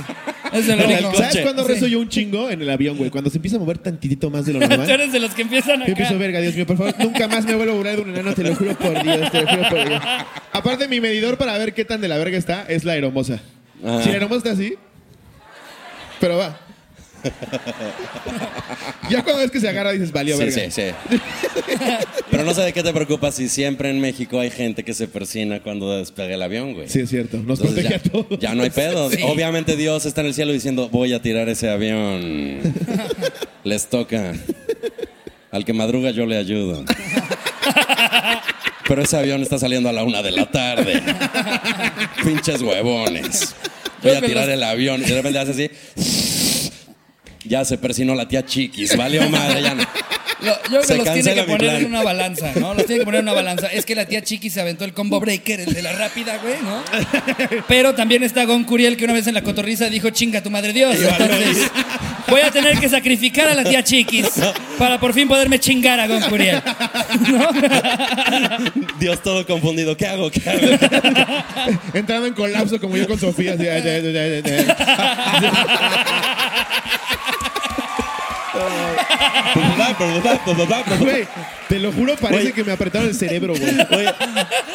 [0.52, 1.14] Es el único.
[1.14, 1.72] ¿Sabes cuándo Sí.
[1.74, 2.48] rezo yo un chingo?
[2.48, 3.10] En el avión, güey.
[3.10, 4.86] Cuando se empieza a mover tantitito más de lo normal.
[4.86, 5.90] Tú eres de los que empiezan Yo acá.
[5.92, 8.32] empiezo, verga, Dios mío, por favor, nunca más me vuelvo a burlar de un enano,
[8.34, 10.02] te lo juro por Dios, te lo juro por Dios.
[10.52, 13.40] Aparte, mi medidor para ver qué tan de la verga está es la aeromosa.
[13.84, 14.00] Ah.
[14.02, 14.74] Si la aeromosa está así,
[16.20, 16.60] pero va.
[19.10, 20.70] ya cuando ves que se agarra dices, valió Sí, verga.
[20.70, 21.18] sí, sí.
[22.30, 25.08] Pero no sé de qué te preocupas si siempre en México hay gente que se
[25.08, 26.88] persina cuando despegue el avión, güey.
[26.88, 28.38] Sí, es cierto, nos Entonces protege ya, a todos.
[28.40, 29.10] ya no hay pedo.
[29.10, 29.18] Sí.
[29.24, 32.60] Obviamente Dios está en el cielo diciendo, voy a tirar ese avión.
[33.64, 34.32] Les toca.
[35.50, 36.84] Al que madruga yo le ayudo.
[38.88, 41.00] Pero ese avión está saliendo a la una de la tarde.
[42.22, 43.54] Pinches huevones.
[44.02, 45.00] Voy a tirar el avión.
[45.00, 45.70] Y de repente hace así.
[47.44, 48.96] Ya se persinó la tía Chiquis.
[48.96, 49.84] Valió madre, ya no.
[50.44, 51.76] Lo- yo creo Se que los tiene que poner plan.
[51.76, 52.74] en una balanza, ¿no?
[52.74, 53.68] Los tiene que poner en una balanza.
[53.68, 56.56] Es que la tía Chiqui se aventó el combo breaker, el de la rápida, güey,
[56.62, 56.82] ¿no?
[57.68, 60.72] Pero también está Gon Curiel, que una vez en la cotorriza dijo, chinga tu madre
[60.72, 60.96] Dios.
[60.96, 61.70] Entonces,
[62.28, 64.28] voy a tener que sacrificar a la tía Chiquis
[64.78, 66.62] para por fin poderme chingar a Gon Curiel.
[68.98, 69.96] Dios todo confundido.
[69.96, 70.30] ¿Qué hago?
[70.30, 70.66] ¿Qué hago?
[71.94, 73.54] Entrando en colapso como yo con Sofía.
[73.54, 74.66] así, ay, ay, ay, ay, ay.
[80.98, 81.26] Güey,
[81.68, 82.52] te lo juro, parece Güey.
[82.52, 83.74] que me apretaron el cerebro, güey.
[84.00, 84.10] Oye,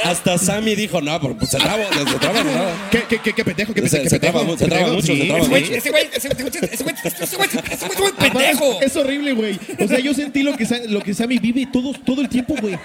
[0.03, 2.71] hasta Sammy dijo, no, pues se traba, se traba, se traba.
[2.91, 4.69] ¿Qué, qué, qué, qué pendejo, qué Se- pendejo, se qué traba pendejo, mu- se qué
[4.71, 4.95] traba pendejo?
[4.95, 5.55] mucho, se traba mucho.
[5.55, 8.81] Ese güey, ese güey, ese güey, ese güey, ese güey, ese güey es Aparte, pendejo.
[8.81, 9.59] Es horrible, güey.
[9.83, 12.55] O sea, yo sentí lo que, Sa- lo que Sammy vive todo, todo el tiempo,
[12.59, 12.77] güey.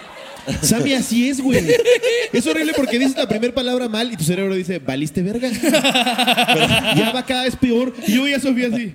[0.60, 1.64] Sammy así es, güey.
[2.32, 5.48] Es horrible porque dices la primera palabra mal y tu cerebro dice, valiste verga.
[5.60, 6.66] Pero
[6.96, 7.94] ya va cada vez peor.
[8.06, 8.94] Y yo voy a Sofía así.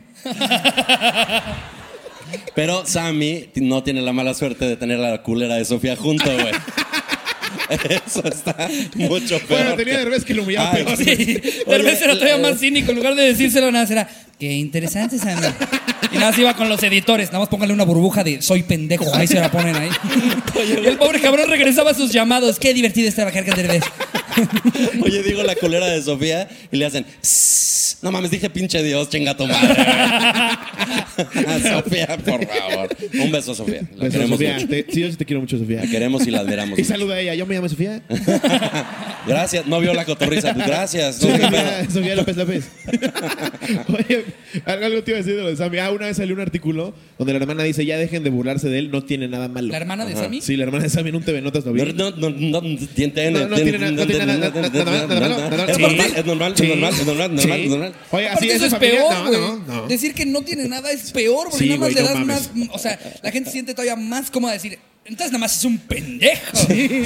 [2.55, 6.25] Pero Sammy no tiene la mala suerte de tener a la culera de Sofía junto,
[6.25, 6.53] güey.
[8.05, 9.61] Eso está mucho peor.
[9.61, 10.97] Bueno, tenía Derbez que lo humillaba Ay, peor.
[10.97, 12.91] Sí, vez era todavía más cínico.
[12.91, 14.09] En lugar de decírselo nada, será,
[14.39, 15.47] qué interesante, Sammy.
[16.11, 17.27] Y nada, se iba con los editores.
[17.27, 19.13] Nada más póngale una burbuja de soy pendejo.
[19.13, 19.89] Ahí se la ponen ahí.
[20.67, 22.57] Y el pobre cabrón regresaba a sus llamados.
[22.59, 23.83] Qué divertido es trabajar con Derbez.
[25.03, 27.05] Oye, digo la culera de Sofía y le hacen.
[28.01, 29.75] No mames, dije pinche Dios, chinga tu madre.
[31.19, 32.89] A Sofía, por favor.
[33.21, 33.81] Un beso, Sofía.
[33.95, 34.53] La Beso, queremos Sofía.
[34.55, 34.67] mucho.
[34.67, 35.81] Te- sí, yo sí te quiero mucho, Sofía.
[35.81, 36.77] La queremos y la admiramos.
[36.79, 37.35] Y saluda a ella.
[37.35, 38.01] Yo me llamo Sofía.
[39.27, 39.65] Gracias.
[39.67, 40.53] No vio la cotorriza.
[40.53, 41.21] Gracias.
[41.23, 41.49] No, qué pedo.
[41.51, 42.69] Sofía, Sofía López López.
[43.87, 44.25] Oye,
[44.65, 45.77] algo, algo te iba a decir de lo de Sammy.
[45.79, 48.79] Ah, una vez salió un artículo donde la hermana dice, ya dejen de burlarse de
[48.79, 49.67] él, no tiene nada malo.
[49.69, 50.41] La hermana de Sammy.
[50.41, 51.81] Sí, la hermana de Sammy en un TV Notas lo vi.
[51.93, 52.61] No, no, no, no,
[52.95, 56.11] tiene, No, no tiene nada- no tiene nada- nada- nada- nada- nada- nada- Es normal,
[56.15, 57.51] es normal, es normal, es normal, es normal, Sí.
[57.63, 57.93] es normal.
[58.11, 58.95] Oye, así Aparte, es eso es familia.
[58.99, 59.39] peor, No, güey.
[59.39, 59.87] no, no.
[59.87, 62.51] Decir que no tiene nada es peor, porque Sí, nada más güey, le das más.
[62.71, 64.77] O sea, la gente siente todavía más cómoda decir.
[65.05, 66.55] Entonces nada más es un pendejo.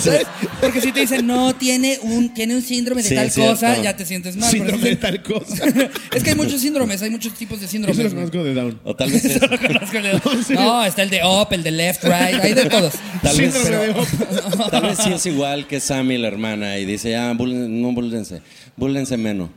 [0.02, 0.28] ¿Sabes?
[0.60, 3.96] Porque si te dicen, no, tiene un, tiene un síndrome de Sí, tal cosa, ya
[3.96, 4.52] te sientes mal.
[4.52, 5.64] Síndrome si de tal cosa.
[6.14, 7.98] es que hay muchos síndromes, hay muchos tipos de Eso síndromes.
[8.04, 8.16] lo güey.
[8.30, 8.80] conozco de Down.
[8.84, 10.54] O tal vez es- Eso lo conozco de-.
[10.56, 12.94] No, está el de up, el de left, right, hay de todos.
[13.22, 14.70] Tal vez, Síndrome de Hope.
[14.70, 18.42] tal vez sí es igual que Sammy, la hermana, y dice, ah, búlen- no búlense,
[18.76, 19.50] búlense menos.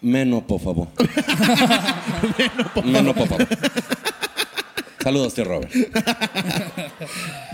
[0.00, 0.88] Menos, por favor.
[2.84, 3.48] menos, por favor.
[5.02, 5.72] Saludos, tío Robert.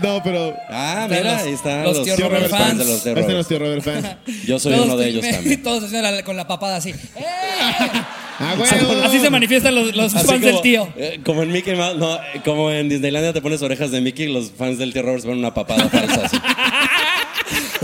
[0.01, 0.53] No, pero...
[0.69, 2.79] Ah, Están mira, los- ahí están los los, tío tío Robert Robert fans fans.
[2.79, 3.47] de los tío Este no es Robert.
[3.47, 4.17] tío Robert fan.
[4.45, 5.63] Yo soy Todos- uno de ellos también.
[5.63, 5.83] Todos
[6.25, 6.89] con la papada así.
[7.15, 7.23] ¡Eh!
[8.39, 9.01] ¡Ah, huevo!
[9.05, 10.89] Así se manifiestan los, los fans como, del tío.
[10.97, 14.27] eh, como en Mickey Mouse, no, eh, como en Disneylandia te pones orejas de Mickey,
[14.27, 16.37] los fans del tío Robert se ponen una papada falsa así.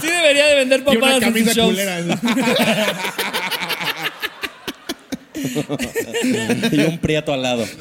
[0.02, 1.70] Sí debería de vender Y una papadas en sus camisa shows.
[1.70, 2.04] culera.
[6.72, 7.66] y un prieto al lado.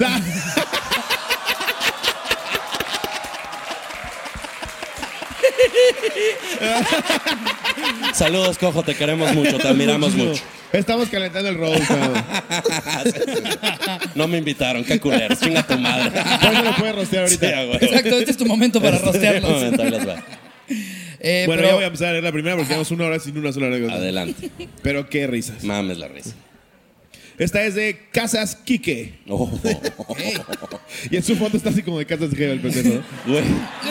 [8.14, 10.42] Saludos, cojo, te queremos mucho, te admiramos mucho.
[10.72, 12.24] Estamos calentando el road, cabrón.
[14.14, 16.10] No me invitaron, qué culeros, chinga tu madre.
[16.40, 17.58] Por eso lo puedes rostear Sí, ahorita.
[17.58, 17.74] a huevo.
[17.80, 19.50] Exacto, este es tu momento para Este rostearlos.
[19.50, 20.22] momento, ahí les va.
[21.22, 23.18] Eh, Bueno, pero- ya voy a empezar a leer la primera porque llevamos una hora
[23.18, 23.94] sin una sola anécdota.
[23.94, 24.50] Adelante.
[24.82, 25.64] Pero qué risas.
[25.64, 26.34] Mames la risa.
[27.40, 29.14] Esta es de Casas Quique.
[29.28, 29.50] Oh,
[31.10, 33.02] Y en su foto está así como de Casas Quique el pendejo.
[33.26, 33.32] Yo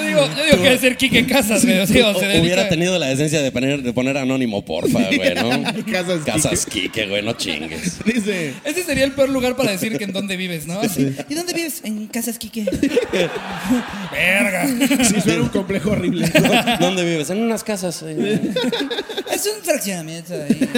[0.04, 1.80] digo, yo digo que debe ser Quique Casas, güey.
[1.80, 5.50] o sea, dedica- Hubiera tenido la decencia de poner, de poner anónimo, porfa, güey, ¿no?
[5.92, 7.98] Casas Casas Quique, güey, no chingues.
[8.06, 10.80] Dice, Ese sería el peor lugar para decir que en dónde vives, ¿no?
[10.82, 11.82] Así, ¿Y dónde vives?
[11.84, 12.66] En Casas Quique.
[14.12, 14.68] Verga.
[15.06, 16.32] sí, suena un complejo horrible.
[16.80, 17.30] ¿Dónde vives?
[17.32, 18.04] En unas casas.
[18.06, 18.40] eh.
[19.34, 20.70] Es un fraccionamiento ahí.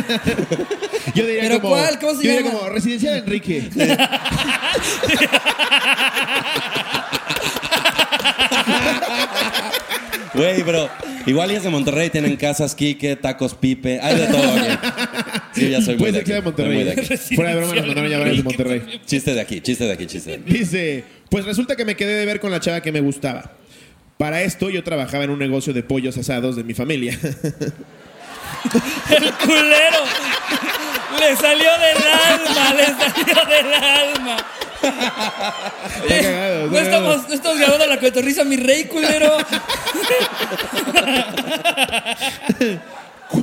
[1.15, 1.99] Yo diría ¿Pero como, cuál?
[1.99, 2.59] ¿Cómo se yo diría llama?
[2.62, 3.70] Como Residencial Enrique.
[10.34, 10.89] Güey, pero
[11.26, 14.88] igual es de Monterrey, tienen casas, Quique, tacos, pipe, hay de todo aquí.
[15.53, 16.89] Sí, ya soy muy de de aquí, muy de Monterrey.
[16.89, 17.36] aquí.
[17.36, 19.01] Fuera de broma nos mandaron llamar de Monterrey.
[19.05, 20.53] Chiste de aquí, chiste de aquí, chiste de aquí.
[20.53, 23.51] Dice, pues resulta que me quedé de ver con la chava que me gustaba.
[24.18, 27.20] Para esto yo trabajaba en un negocio de pollos asados de mi familia.
[29.09, 29.97] El culero.
[31.22, 34.38] Le salió del alma, le salió del alma.
[36.07, 39.38] Está cagado, No estamos, no estamos grabando la cotorriza, mi rey culero.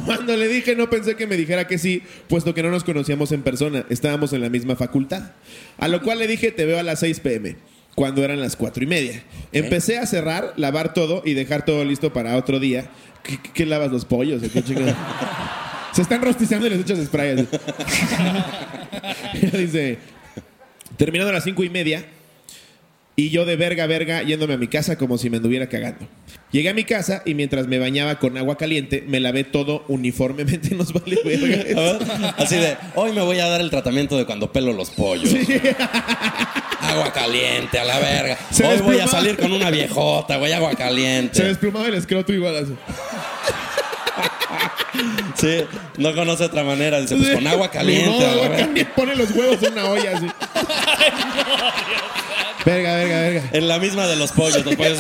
[0.04, 3.32] Cuando le dije no pensé que me dijera que sí, puesto que no nos conocíamos
[3.32, 5.30] en persona, estábamos en la misma facultad.
[5.78, 7.56] A lo cual le dije te veo a las 6 pm,
[7.94, 9.22] cuando eran las cuatro y media.
[9.52, 12.90] Empecé a cerrar, lavar todo y dejar todo listo para otro día.
[13.54, 14.42] ¿Qué, lavas los pollos?
[14.42, 14.62] qué?
[15.98, 17.32] Se están rostizando y les echas spray.
[17.32, 17.48] así.
[19.56, 19.98] Dice,
[20.96, 22.04] terminando a las cinco y media,
[23.16, 26.06] y yo de verga a verga yéndome a mi casa como si me anduviera cagando.
[26.52, 30.72] Llegué a mi casa y mientras me bañaba con agua caliente, me lavé todo uniformemente.
[30.76, 31.80] Nos vale verga.
[31.80, 34.90] A ver, Así de, hoy me voy a dar el tratamiento de cuando pelo los
[34.90, 35.34] pollos.
[36.80, 38.38] Agua caliente, a la verga.
[38.52, 41.42] Se hoy voy a salir con una viejota, güey, agua Se caliente.
[41.42, 42.72] desplumaba el escroto igual así.
[45.34, 45.64] Sí,
[45.96, 47.00] no conoce otra manera.
[47.00, 48.26] Dice, pues con agua caliente.
[48.26, 48.84] agua caliente.
[48.96, 50.26] Pone los huevos en una olla así.
[52.64, 53.42] Verga, verga, verga.
[53.52, 54.64] En la misma de los pollos.
[54.64, 54.98] Los pollos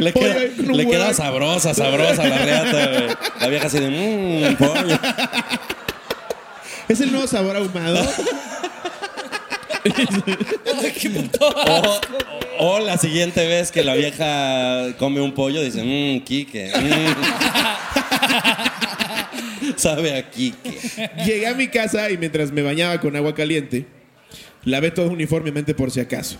[0.00, 0.34] le queda,
[0.72, 3.16] le queda sabrosa, sabrosa la reata, güey.
[3.40, 4.98] La vieja así de, mmm, pollo.
[6.88, 8.06] Es el nuevo sabor ahumado.
[11.40, 12.00] O,
[12.58, 16.72] o la siguiente vez que la vieja come un pollo, dice, mmm, Quique.
[16.74, 17.14] mm".
[19.76, 20.78] Sabe a Quique.
[21.24, 23.86] Llegué a mi casa y mientras me bañaba con agua caliente,
[24.64, 26.38] lavé todo uniformemente por si acaso.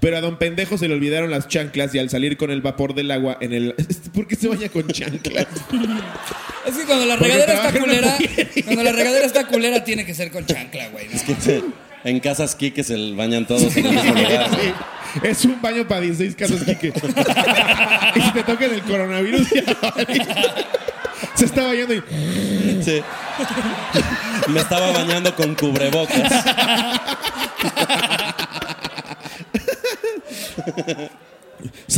[0.00, 2.94] Pero a don pendejo se le olvidaron las chanclas y al salir con el vapor
[2.94, 3.74] del agua en el...
[4.14, 5.46] ¿Por qué se baña con chanclas?
[6.66, 9.46] Es que cuando la Porque regadera está trabaja en una culera, cuando la regadera está
[9.46, 11.08] culera, tiene que ser con chancla, güey.
[11.08, 11.14] ¿no?
[12.04, 14.50] En casas Quique se bañan todos en el mismo lugar.
[14.50, 14.68] güey.
[14.68, 14.72] Sí.
[15.22, 16.88] Es un baño para 16 casas, Quique.
[18.16, 19.62] y si te toca el coronavirus, ya.
[21.34, 22.02] Se está bañando y...
[22.82, 23.00] Sí.
[24.48, 26.32] Me estaba bañando con cubrebocas.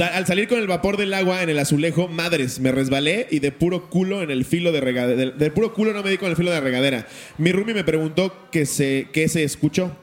[0.01, 3.53] Al salir con el vapor del agua en el azulejo, madres, me resbalé y de
[3.53, 5.31] puro culo en el filo de regadera.
[5.31, 7.07] De, puro culo no me di con el filo de regadera.
[7.39, 9.97] Mi roomie me preguntó qué se, qué se escuchó.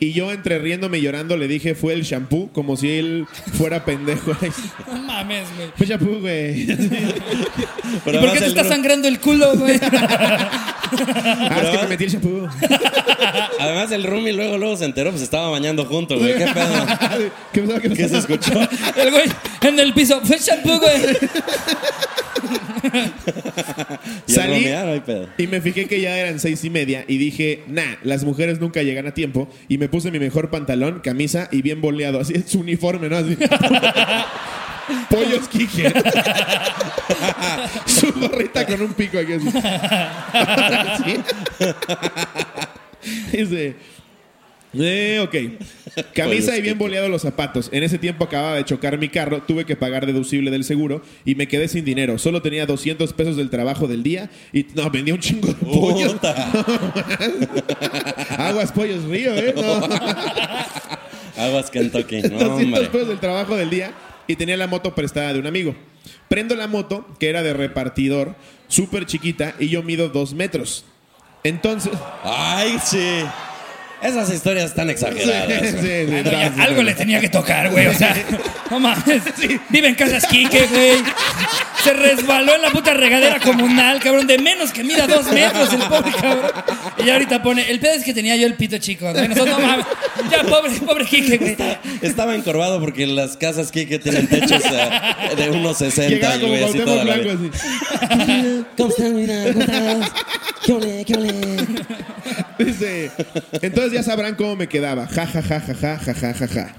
[0.00, 3.84] Y yo, entre riéndome y llorando, le dije fue el shampoo, como si él fuera
[3.84, 4.32] pendejo.
[4.92, 5.68] No mames, güey.
[5.76, 6.62] Fue shampoo, güey.
[6.70, 6.76] ¿Y
[8.02, 9.80] por qué te está sangrando el culo, güey?
[10.90, 12.48] Ah, es que me metí el shampoo.
[13.60, 16.34] Además el roomie luego luego se enteró, pues estaba bañando juntos, güey.
[16.34, 16.86] ¿Qué pedo?
[17.52, 17.80] ¿Qué pasó?
[17.82, 18.08] ¿Qué ¿Qué pasó?
[18.08, 18.68] se escuchó?
[18.96, 19.24] El güey
[19.62, 20.18] en el piso.
[20.24, 21.02] Fue shampoo, güey.
[24.26, 25.28] Y Salí roomie, no hay pedo.
[25.38, 28.82] y me fijé que ya eran seis y media y dije, nah, las mujeres nunca
[28.82, 29.48] llegan a tiempo.
[29.68, 32.20] Y me puse mi mejor pantalón, camisa y bien boleado.
[32.20, 33.16] Así es su uniforme, ¿no?
[33.16, 33.36] Así.
[35.10, 35.92] Pollos Quique.
[37.86, 39.50] su gorrita con un pico aquí así.
[41.04, 41.20] ¿Sí?
[43.32, 43.76] Dice...
[44.74, 45.34] Eh, ok.
[46.14, 47.68] Camisa y bien boleados los zapatos.
[47.72, 51.34] En ese tiempo acababa de chocar mi carro, tuve que pagar deducible del seguro y
[51.34, 52.18] me quedé sin dinero.
[52.18, 56.12] Solo tenía 200 pesos del trabajo del día y no, vendía un chingo de pollos.
[56.14, 56.50] Puta.
[58.48, 59.54] Aguas pollos río, ¿eh?
[59.56, 59.88] No.
[61.42, 62.22] Aguas Kentucky.
[62.22, 62.86] No, 200 hombre.
[62.90, 63.92] pesos del trabajo del día
[64.26, 65.74] y tenía la moto prestada de un amigo.
[66.28, 68.34] Prendo la moto, que era de repartidor,
[68.68, 70.84] súper chiquita, y yo mido dos metros.
[71.42, 71.92] Entonces...
[72.22, 73.22] Ay, sí.
[74.02, 75.70] Esas historias están exageradas.
[75.70, 76.84] sí, sí, ya, sí, algo sí.
[76.86, 77.86] le tenía que tocar, güey.
[77.88, 78.14] O sea,
[78.70, 79.22] no mames.
[79.70, 81.02] Vive en Casas Quique, güey.
[81.82, 84.26] Se resbaló en la puta regadera comunal, cabrón.
[84.26, 86.50] De menos que mira dos metros el pobre cabrón.
[86.98, 89.10] Y ya ahorita pone, el pedo es que tenía yo el pito chico.
[89.12, 89.28] güey.
[89.28, 89.86] Nosotros, no mames.
[90.30, 91.56] Ya, pobre, pobre Quique, güey.
[92.02, 94.62] Estaba encorvado porque las casas Kike tienen techos
[95.36, 97.50] de unos 60 Llegaba y güey, así toda la Blanco vida.
[98.10, 98.64] así.
[98.76, 99.42] ¿Cómo estás, mira?
[99.52, 100.12] ¿Cómo estás?
[100.64, 101.04] ¿Qué ole?
[101.04, 101.34] ¿Qué ole?
[102.58, 103.10] Dice,
[103.62, 105.06] entonces ya sabrán cómo me quedaba.
[105.06, 106.74] Ja, ja, ja, ja, ja, ja, ja, ja, ja.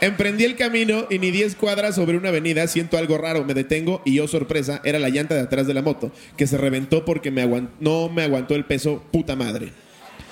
[0.00, 4.02] Emprendí el camino y ni 10 cuadras sobre una avenida siento algo raro, me detengo
[4.04, 7.30] y yo sorpresa, era la llanta de atrás de la moto, que se reventó porque
[7.30, 9.72] me aguan- no me aguantó el peso, puta madre.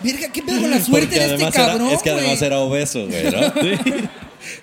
[0.03, 3.07] Verga, ¿qué pedo con la suerte Porque de este era- es que además era obeso,
[3.07, 3.41] güey, ¿no?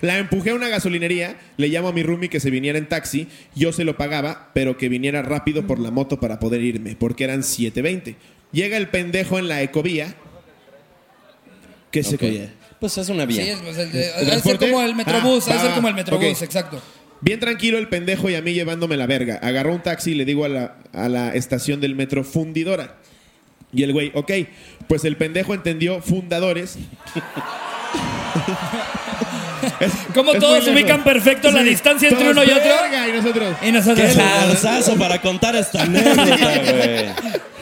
[0.00, 3.26] La empujé a una gasolinería, le llamo a mi roomie que se viniera en taxi,
[3.56, 7.24] yo se lo pagaba, pero que viniera rápido por la moto para poder irme, porque
[7.24, 8.14] eran 7.20.
[8.52, 10.14] Llega el pendejo en la ecovía.
[11.90, 12.14] ¿Qué es Ok.
[12.14, 12.52] ecovía?
[12.80, 13.42] Pues es una vía.
[13.44, 14.70] Sí, es, pues, el de- ¿El ha de ser transporte?
[14.70, 16.42] como el metrobús, Ah, ha de ser va, como el metrobús, ok.
[16.42, 16.82] exacto.
[17.20, 19.36] Bien tranquilo el pendejo y a mí llevándome la verga.
[19.42, 22.96] Agarró un taxi y le digo a la, a la estación del metro fundidora.
[23.72, 24.30] Y el güey, ok,
[24.88, 26.76] pues el pendejo entendió fundadores.
[29.86, 30.82] Es- Como es todos muy lejos.
[30.82, 32.72] ubican perfecto la distancia entre todos, uno y otro.
[32.82, 33.56] verga, y nosotros.
[33.62, 34.10] Y nosotros.
[34.10, 37.08] ¡Qué lanzazo para contar esta anécdota, güey!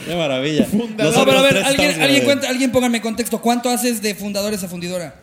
[0.07, 0.65] ¡Qué maravilla!
[0.67, 1.17] Fundador.
[1.17, 2.37] No, pero a ver, tres alguien, estamos, alguien, güey.
[2.37, 3.41] cuenta, alguien póngame en contexto.
[3.41, 5.15] ¿Cuánto haces de fundadores a fundidora?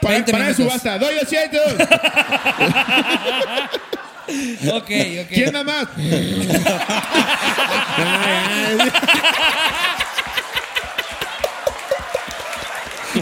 [0.00, 0.64] Para, 20 para minutos.
[0.64, 1.60] subasta, doy 200.
[4.70, 4.74] Ok,
[5.22, 5.28] ok.
[5.32, 5.86] ¿Quién da más?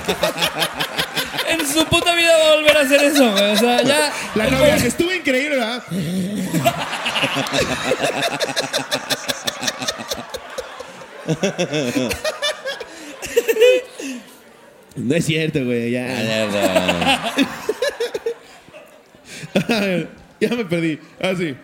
[1.48, 3.52] En su puta vida va a volver a hacer eso, güey.
[3.52, 4.12] O sea, ya.
[4.34, 5.82] La novia, estuvo increíble, ¿verdad?
[14.96, 16.08] No es cierto, güey, ya.
[20.40, 20.98] ya me perdí.
[21.20, 21.54] Ah, sí.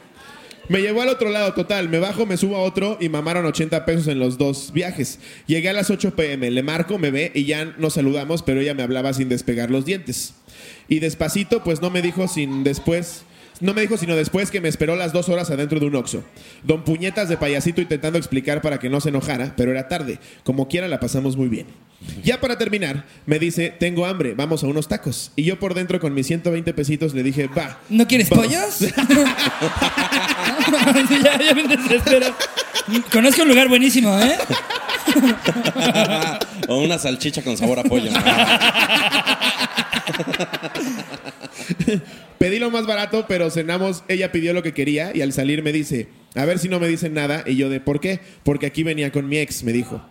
[0.69, 1.89] Me llevó al otro lado, total.
[1.89, 5.19] Me bajo, me subo a otro y mamaron 80 pesos en los dos viajes.
[5.47, 8.75] Llegué a las 8 pm, le marco, me ve y ya nos saludamos, pero ella
[8.75, 10.35] me hablaba sin despegar los dientes.
[10.89, 13.25] Y despacito, pues no me dijo sin después.
[13.61, 16.25] No me dijo sino después que me esperó las dos horas adentro de un oxo.
[16.63, 20.19] Don Puñetas de payasito intentando explicar para que no se enojara, pero era tarde.
[20.45, 21.67] Como quiera la pasamos muy bien.
[22.25, 25.31] Ya para terminar, me dice, tengo hambre, vamos a unos tacos.
[25.37, 27.79] Y yo por dentro con mis 120 pesitos le dije, va.
[27.89, 28.47] ¿No quieres Vamos.
[28.47, 28.81] pollos?
[31.23, 32.27] ya, ya me desespero.
[33.13, 34.37] Conozco un lugar buenísimo, ¿eh?
[36.69, 38.11] o una salchicha con sabor a pollo.
[42.39, 44.03] Pedí lo más barato, pero cenamos.
[44.09, 46.89] Ella pidió lo que quería y al salir me dice, a ver si no me
[46.89, 47.45] dicen nada.
[47.47, 48.21] Y yo de, ¿por qué?
[48.43, 50.03] Porque aquí venía con mi ex, me dijo.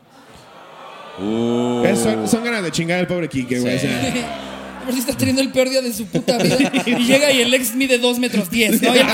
[1.19, 3.75] Uh, Es- son, son ganas de chingar al pobre Kike, güey.
[3.75, 4.37] o sea.
[4.85, 6.57] Por si está teniendo el peor día de su puta vida.
[6.87, 8.95] Y llega y el ex mide 2 metros 10, ¿no?
[8.95, 9.05] Y el.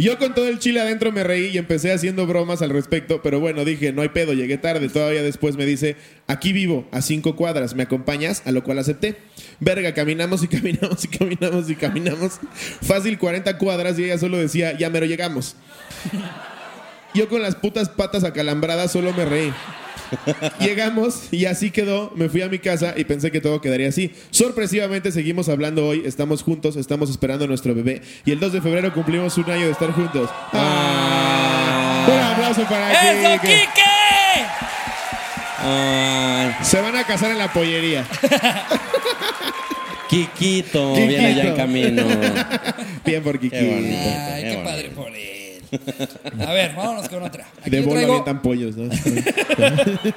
[0.00, 3.38] Yo con todo el chile adentro me reí y empecé haciendo bromas al respecto, pero
[3.38, 4.88] bueno, dije, no hay pedo, llegué tarde.
[4.88, 5.96] Todavía después me dice,
[6.26, 8.42] aquí vivo, a cinco cuadras, ¿me acompañas?
[8.46, 9.16] A lo cual acepté.
[9.60, 12.40] Verga, caminamos y caminamos y caminamos y caminamos.
[12.80, 15.56] Fácil 40 cuadras y ella solo decía, ya mero llegamos.
[17.14, 19.52] Yo con las putas patas acalambradas solo me reí.
[20.60, 22.12] Llegamos y así quedó.
[22.16, 24.12] Me fui a mi casa y pensé que todo quedaría así.
[24.30, 26.02] Sorpresivamente seguimos hablando hoy.
[26.04, 28.02] Estamos juntos, estamos esperando a nuestro bebé.
[28.24, 30.30] Y el 2 de febrero cumplimos un año de estar juntos.
[30.52, 32.06] Ah.
[32.08, 33.46] Un aplauso para ¡Eso, Kike.
[33.48, 34.44] Kike!
[35.58, 38.04] ay, Se van a casar en la pollería.
[40.08, 40.94] Kikito, Kikito.
[40.94, 42.02] viene ya en camino.
[43.04, 43.56] Bien por Kiki.
[43.56, 44.10] Qué bonito.
[44.34, 45.39] Ay, Qué padre por él.
[46.46, 47.46] A ver, vámonos con otra.
[47.60, 48.90] Aquí De bola traigo, avientan pollos, ¿no?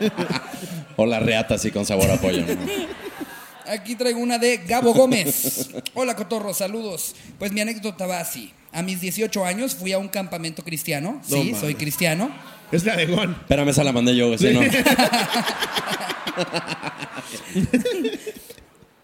[0.96, 2.44] O la reata así con sabor a pollo.
[2.46, 3.72] ¿no?
[3.72, 5.70] aquí traigo una de Gabo Gómez.
[5.94, 7.16] Hola, Cotorro, saludos.
[7.40, 8.52] Pues mi anécdota va así.
[8.72, 11.22] A mis 18 años fui a un campamento cristiano.
[11.30, 12.30] No Sí, soy cristiano.
[12.72, 13.32] Es la de Gon.
[13.32, 14.40] Espérame, esa la mandé yo, güey.
[14.40, 14.62] si no.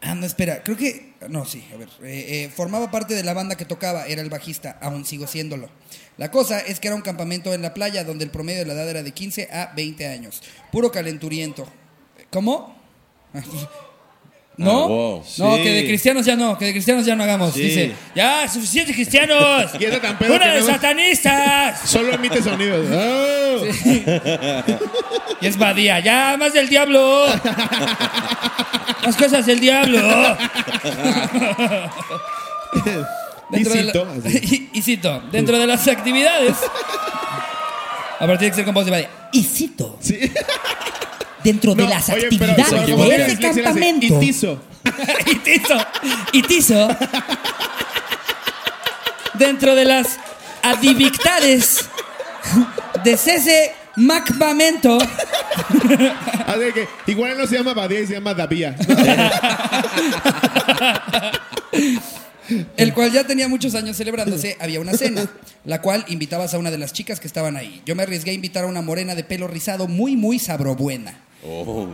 [0.01, 1.13] Ah, no, espera, creo que.
[1.27, 1.89] No, sí, a ver.
[2.03, 5.69] eh, eh, formaba parte de la banda que tocaba, era el bajista, aún sigo siéndolo.
[6.17, 8.73] La cosa es que era un campamento en la playa donde el promedio de la
[8.73, 10.41] edad era de 15 a 20 años.
[10.71, 11.67] Puro calenturiento.
[12.31, 12.77] ¿Cómo?
[14.59, 14.71] ¿No?
[14.83, 15.23] Ah, wow.
[15.37, 15.63] No, Sí.
[15.63, 17.53] que de cristianos ya no, que de cristianos ya no hagamos.
[17.53, 17.61] Sí.
[17.61, 19.71] Dice, ya, suficientes cristianos.
[19.79, 21.79] Y eso tan pedo ¡Una que de no- satanistas!
[21.89, 22.85] Solo emite sonidos.
[22.91, 23.63] ¡Oh!
[25.41, 27.25] Y es Badía, ya, más del diablo.
[29.05, 29.97] más cosas del diablo.
[33.49, 34.69] Dentro de la- Cito, así.
[34.73, 36.55] y, y cito, dentro de las actividades.
[38.19, 39.09] A partir de que ser con voz de Badía.
[39.31, 40.19] Y cito, Sí.
[41.51, 44.05] Dentro de las oye, pero- actividades pero como de que ese dislexia le hace, campamento.
[44.21, 44.61] Itizo.
[45.25, 45.77] y tizo,
[46.33, 46.87] y tizo.
[49.33, 50.19] Dentro de las
[50.63, 51.89] adivictades
[53.03, 54.97] de Cese Macbamento.
[56.47, 58.75] Así que igual no se llama Badía se llama Davía.
[62.77, 65.29] el cual ya tenía muchos años celebrándose, había una cena,
[65.65, 67.81] la cual invitabas a una de las chicas que estaban ahí.
[67.85, 71.19] Yo me arriesgué a invitar a una morena de pelo rizado muy, muy sabrobuena.
[71.45, 71.87] Oh.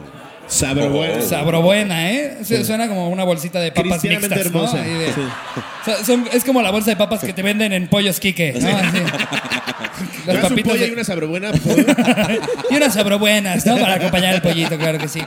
[0.47, 1.21] Sabrobuena.
[1.23, 2.37] Sabrobuena, ¿eh?
[2.43, 4.35] Se- Suena como una bolsita de papas mixtas, ¿no?
[4.37, 4.81] hermosa.
[4.81, 5.21] Ahí de- Sí.
[5.21, 8.53] O sea, son- es como la bolsa de papas que te venden en Pollos Quique,
[8.59, 8.67] ¿no?
[8.67, 8.97] Así.
[8.97, 9.03] ¿Me
[10.33, 11.51] Las das un papitas pollo de- y una sabrobuena?
[12.69, 13.77] y unas sabrobuenas, ¿no?
[13.79, 15.19] Para acompañar el pollito, claro que sí.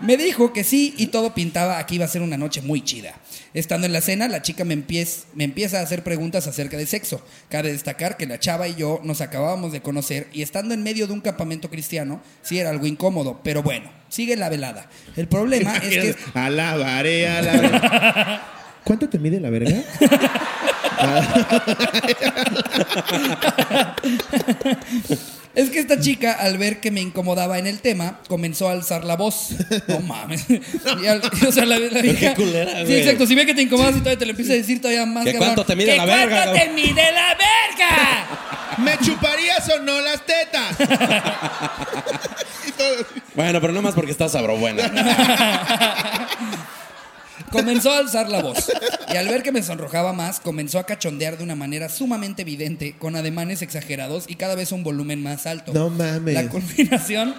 [0.00, 2.82] Me dijo que sí y todo pintaba a que iba a ser una noche muy
[2.82, 3.14] chida.
[3.54, 6.86] Estando en la cena, la chica me, empiez- me empieza a hacer preguntas acerca de
[6.86, 7.24] sexo.
[7.48, 11.06] Cabe destacar que la chava y yo nos acabábamos de conocer y estando en medio
[11.06, 14.90] de un campamento cristiano, sí era algo incómodo, pero bueno, sigue la velada.
[15.16, 16.16] El problema es que...
[16.34, 18.40] Alabaré, alabaré.
[18.84, 19.82] ¿Cuánto te mide la verga?
[25.54, 29.04] Es que esta chica, al ver que me incomodaba en el tema, comenzó a alzar
[29.04, 29.50] la voz.
[29.86, 30.44] No mames.
[31.02, 32.98] Y al- o sea, la, la vieja- culera, Sí, güey.
[33.00, 33.26] exacto.
[33.26, 35.24] Si ve que te incomodas y todavía te lo empieza a decir todavía más.
[35.24, 35.48] ¿Que cabrón.
[35.54, 36.74] cuánto te mide ¿Que la verga, ¿Cuánto te cabrón?
[36.74, 38.26] mide la verga?
[38.78, 40.76] ¿Me chuparías o no las tetas?
[42.66, 43.20] Y todo así.
[43.34, 44.82] Bueno, pero no más porque está sabrobuena.
[47.54, 48.70] Comenzó a alzar la voz.
[49.12, 52.96] Y al ver que me sonrojaba más, comenzó a cachondear de una manera sumamente evidente,
[52.98, 55.72] con ademanes exagerados y cada vez un volumen más alto.
[55.72, 56.34] No mames.
[56.34, 57.34] La culminación.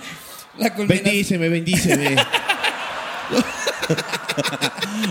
[0.58, 1.04] La culminación.
[1.06, 2.16] Bendíceme, bendíceme.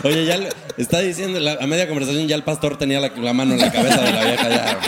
[0.04, 3.32] Oye, ya le- está diciendo, la- a media conversación ya el pastor tenía la, la
[3.32, 4.48] mano en la cabeza de la vieja.
[4.48, 4.80] Ya.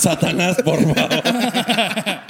[0.00, 1.22] Satanás, por favor.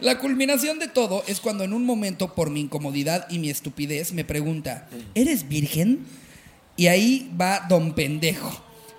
[0.00, 4.14] La culminación de todo es cuando en un momento, por mi incomodidad y mi estupidez,
[4.14, 6.06] me pregunta, ¿eres virgen?
[6.80, 8.50] Y ahí va don pendejo.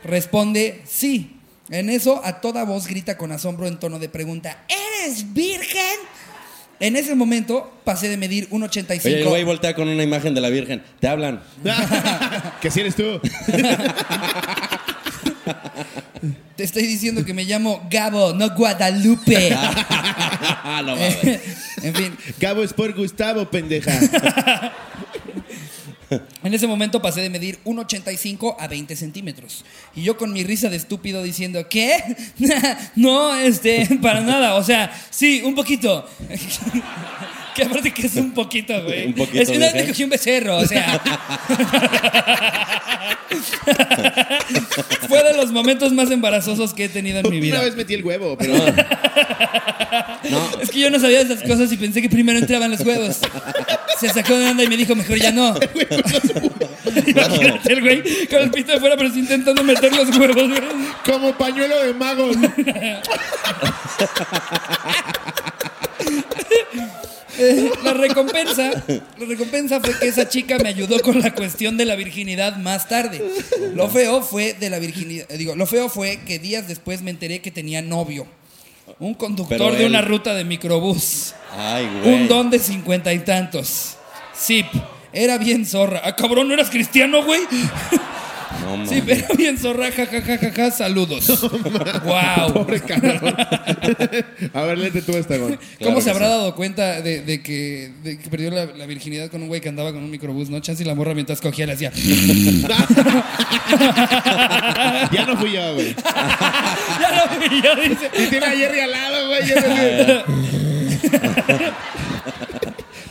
[0.03, 1.37] Responde, sí.
[1.71, 5.97] En eso, a toda voz grita con asombro en tono de pregunta, ¿eres virgen?
[6.79, 9.29] En ese momento pasé de medir Oye, el 1,85.
[9.29, 10.83] güey voltea con una imagen de la Virgen.
[10.99, 11.41] Te hablan.
[12.61, 13.19] que si eres tú.
[16.55, 19.49] Te estoy diciendo que me llamo Gabo, no Guadalupe.
[20.65, 21.17] no mames.
[21.81, 24.71] en fin, Gabo es por Gustavo, pendeja.
[26.43, 29.63] En ese momento pasé de medir 1,85 a 20 centímetros.
[29.95, 32.03] Y yo con mi risa de estúpido diciendo, ¿qué?
[32.95, 34.55] no, este, para nada.
[34.55, 36.07] O sea, sí, un poquito.
[37.55, 39.07] que aparte que es un poquito, güey.
[39.07, 41.01] Un poquito, Es que una vez me cogí un becerro, o sea.
[45.07, 47.57] Fue de los momentos más embarazosos que he tenido en mi vida.
[47.57, 48.55] Una vez metí el huevo, pero
[50.61, 53.19] Es que yo no sabía de esas cosas y pensé que primero entraban los huevos.
[53.99, 55.55] Se sacó de onda y me dijo, mejor ya no.
[57.07, 60.49] Imagínate el güey con el pito de fuera, pero sí intentando meter los huevos.
[60.49, 60.61] güey.
[61.05, 62.35] como pañuelo de magos.
[67.41, 71.85] Eh, La recompensa, la recompensa fue que esa chica me ayudó con la cuestión de
[71.85, 73.21] la virginidad más tarde.
[73.73, 77.11] Lo feo fue de la virginidad, eh, digo, lo feo fue que días después me
[77.11, 78.27] enteré que tenía novio.
[78.99, 81.33] Un conductor Pero de él- una ruta de microbús.
[81.57, 82.13] Ay, güey.
[82.15, 83.95] Un don de cincuenta y tantos.
[84.37, 84.67] Zip.
[85.13, 86.01] Era bien zorra.
[86.05, 87.41] Ah, cabrón, ¿no eras cristiano, güey?
[88.61, 88.89] No mames.
[88.89, 91.27] Sí, era bien zorra, jajajaja, saludos.
[92.03, 92.53] wow.
[92.53, 93.35] Pobre cabrón.
[94.53, 95.55] A ver, léete tú esta, güey.
[95.55, 96.31] ¿Cómo Claro se habrá sí.
[96.31, 99.69] dado cuenta de, de que, de que perdió la, la virginidad con un güey que
[99.69, 100.59] andaba con un microbús, no?
[100.59, 101.91] Chance y la morra mientras cogía le hacía.
[105.11, 105.95] Ya no fui yo, güey.
[107.01, 108.09] ya lo vi, ya dice.
[108.17, 109.41] Y tiene a Jerry al lado, güey.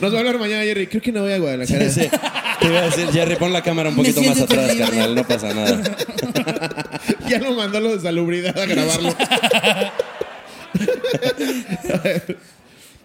[0.01, 0.87] Nos va a hablar mañana, Jerry.
[0.87, 1.91] Creo que no voy a Guadalajara.
[1.91, 2.09] Sí,
[2.61, 4.85] Te iba a decir, Jerry, pon la cámara un poquito más atrás, terrible.
[4.87, 5.15] carnal.
[5.15, 5.83] No pasa nada.
[7.29, 9.15] Ya lo mandó lo de salubridad a grabarlo.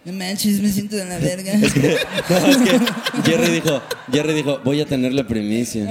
[0.04, 1.52] No manches, me siento de la verga.
[1.56, 2.78] No, es que
[3.24, 3.82] Jerry dijo,
[4.12, 5.84] Jerry dijo, voy a tener la primicia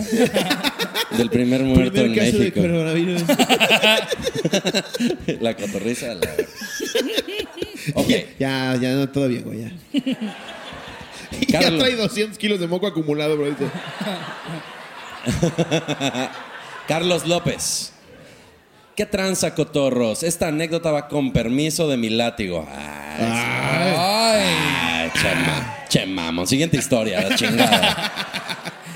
[1.17, 2.61] del primer muerto Primer en caso México.
[2.61, 3.23] de coronavirus.
[5.41, 6.13] La cotorriza.
[6.15, 6.29] La...
[7.95, 8.07] Ok.
[8.39, 9.71] Ya, ya, no, todo bien, güey, ya.
[11.47, 11.79] Ya Carlos.
[11.79, 13.47] trae 200 kilos de moco acumulado, bro.
[16.87, 17.91] Carlos López.
[18.95, 20.23] ¿Qué tranza, cotorros?
[20.23, 22.65] Esta anécdota va con permiso de mi látigo.
[22.71, 24.43] Ay, Ay.
[24.77, 25.11] Ay,
[25.89, 26.45] chema.
[26.45, 28.11] Siguiente historia, la chingada.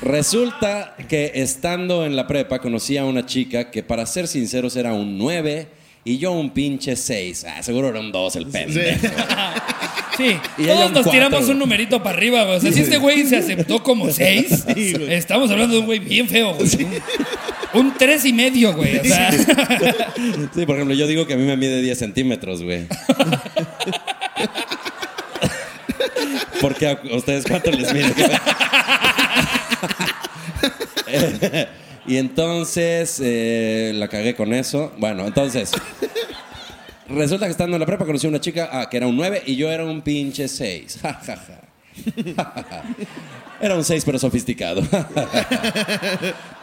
[0.02, 4.94] Resulta que estando en la prepa conocí a una chica que para ser sinceros era
[4.94, 5.68] un 9
[6.06, 7.46] y yo un pinche 6.
[7.50, 9.00] Ah, seguro era un 2 el pendejo.
[9.02, 9.08] Sí,
[10.20, 12.58] Y ella todos nos cuatro, tiramos un numerito para arriba, güey.
[12.58, 16.00] O sea, si este güey se aceptó como seis, Sí, estamos hablando de un güey
[16.00, 16.70] bien feo, güey.
[17.74, 18.98] Un tres y medio, güey.
[18.98, 22.88] O sea, Sí, por ejemplo, yo digo que a mí me mide 10 centímetros, güey.
[26.62, 28.10] Porque a ustedes cuánto les mide.
[32.08, 34.92] y entonces eh, la cagué con eso.
[34.98, 35.72] Bueno, entonces.
[37.10, 39.44] Resulta que estando en la prepa conocí a una chica ah, que era un 9
[39.48, 41.00] y yo era un pinche 6.
[41.02, 42.84] Ja, ja, ja.
[43.62, 44.82] Era un 6 pero sofisticado.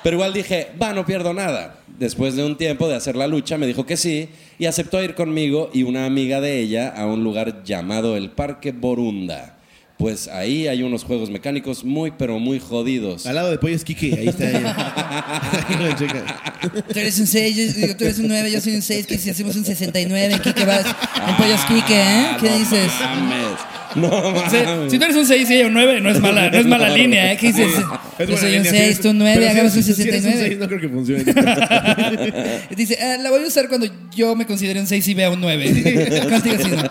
[0.03, 1.81] pero igual dije, va, no pierdo nada.
[1.99, 4.29] Después de un tiempo de hacer la lucha me dijo que sí
[4.59, 8.73] y aceptó ir conmigo y una amiga de ella a un lugar llamado el Parque
[8.73, 9.56] Borunda.
[9.99, 13.25] Pues ahí hay unos juegos mecánicos muy pero muy jodidos.
[13.27, 14.77] Al lado de Pollos Kiki, ahí está ella.
[16.93, 19.17] Tú eres un 6, yo, digo, tú eres un 9, yo soy un 6, que
[19.19, 22.27] si hacemos un 69, Kike vas en Pollos Kike, ¿eh?
[22.41, 22.91] ¿Qué dices?
[23.01, 23.59] Mames.
[23.95, 24.51] No mames.
[24.53, 24.59] Sí,
[24.91, 26.91] si tú eres un 6 y ella un 9, no es mala, no es mala
[26.91, 27.37] línea, ¿eh?
[27.39, 27.71] ¿Qué dices?
[28.19, 29.03] Es Yo soy un línea, 6, sí.
[29.03, 30.49] tú un 9, Pero si hagamos un eres- si eres 69.
[30.49, 31.25] seis, no creo que funcione.
[32.77, 35.41] Dice, ah, la voy a usar cuando yo me considere un 6 y vea un
[35.41, 36.23] 9.
[36.31, 36.83] Contigo sí, no.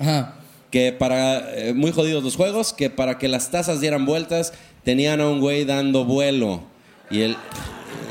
[0.00, 0.34] Ajá.
[0.74, 4.52] Que para eh, muy jodidos los juegos, que para que las tazas dieran vueltas
[4.82, 6.64] tenían a un güey dando vuelo.
[7.12, 7.36] Y él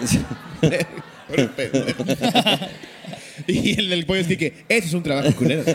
[3.47, 5.63] y el del Pollos Kiki, ese es un trabajo culero.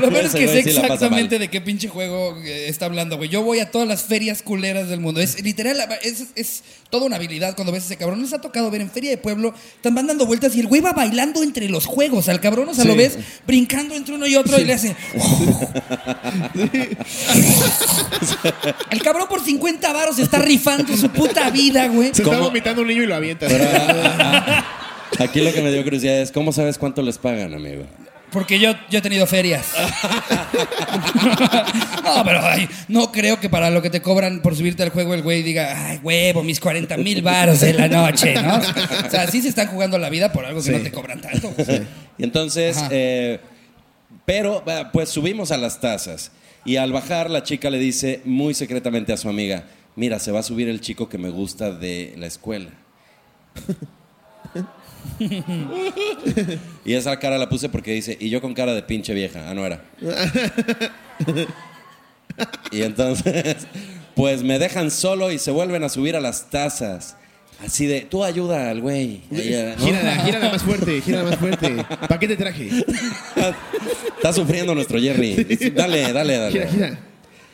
[0.00, 3.28] Lo peor es que sé exactamente de qué pinche juego eh, está hablando, güey.
[3.28, 5.20] Yo voy a todas las ferias culeras del mundo.
[5.20, 8.22] Es literal, es, es toda una habilidad cuando ves a ese cabrón.
[8.22, 10.80] Les ha tocado ver en Feria de Pueblo, están van dando vueltas y el güey
[10.80, 12.28] va bailando entre los juegos.
[12.28, 12.88] Al cabrón, o sea, Sí.
[12.88, 14.96] lo ves brincando entre uno y otro y le hace.
[18.90, 22.14] el cabrón por 50 varos está rifando su puta vida, güey.
[22.14, 23.46] Se está vomitando un niño y lo avienta.
[25.18, 27.84] Aquí lo que me dio curiosidad es cómo sabes cuánto les pagan, amigo.
[28.30, 29.72] Porque yo, yo he tenido ferias.
[32.04, 35.14] no, pero ay, no creo que para lo que te cobran por subirte al juego
[35.14, 38.56] el güey diga, ay, huevo, mis 40 mil varos de la noche, ¿no?
[38.56, 41.54] O sea, sí se están jugando la vida por algo que no te cobran tanto.
[42.18, 43.40] Y entonces, eh,
[44.26, 46.30] pero pues subimos a las tazas
[46.66, 49.64] y al bajar la chica le dice muy secretamente a su amiga,
[49.96, 52.70] mira, se va a subir el chico que me gusta de la escuela.
[56.84, 59.54] Y esa cara la puse porque dice, y yo con cara de pinche vieja, ah,
[59.54, 59.84] no era.
[62.70, 63.66] y entonces,
[64.14, 67.16] pues me dejan solo y se vuelven a subir a las tazas.
[67.64, 69.22] Así de, tú ayuda al güey.
[69.32, 69.84] Ella, ¿no?
[69.84, 71.84] Gírala, gírala más fuerte, gírala más fuerte.
[72.06, 72.70] ¿Para qué te traje?
[74.16, 75.44] Está sufriendo nuestro Jerry.
[75.74, 76.52] Dale, dale, dale.
[76.52, 76.98] Gira, gira.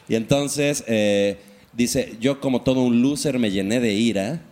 [0.07, 1.39] Y entonces eh,
[1.73, 4.43] dice, yo como todo un loser me llené de ira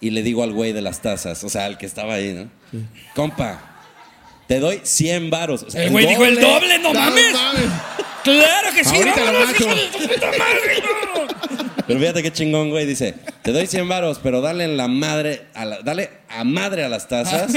[0.00, 2.80] y le digo al güey de las tazas, o sea, al que estaba ahí, ¿no?
[3.14, 3.60] Compa,
[4.48, 5.62] te doy 100 varos.
[5.64, 7.34] O sea, El güey dijo, el doble, no mames.
[8.24, 9.64] Claro que sí, Ahorita lo vámonos, mato.
[9.64, 11.80] hijo de tu puta madre, no.
[11.86, 12.86] Pero fíjate qué chingón, güey.
[12.86, 16.84] Dice, te doy 100 varos, pero dale en la madre, a la- dale a madre
[16.84, 17.52] a las tazas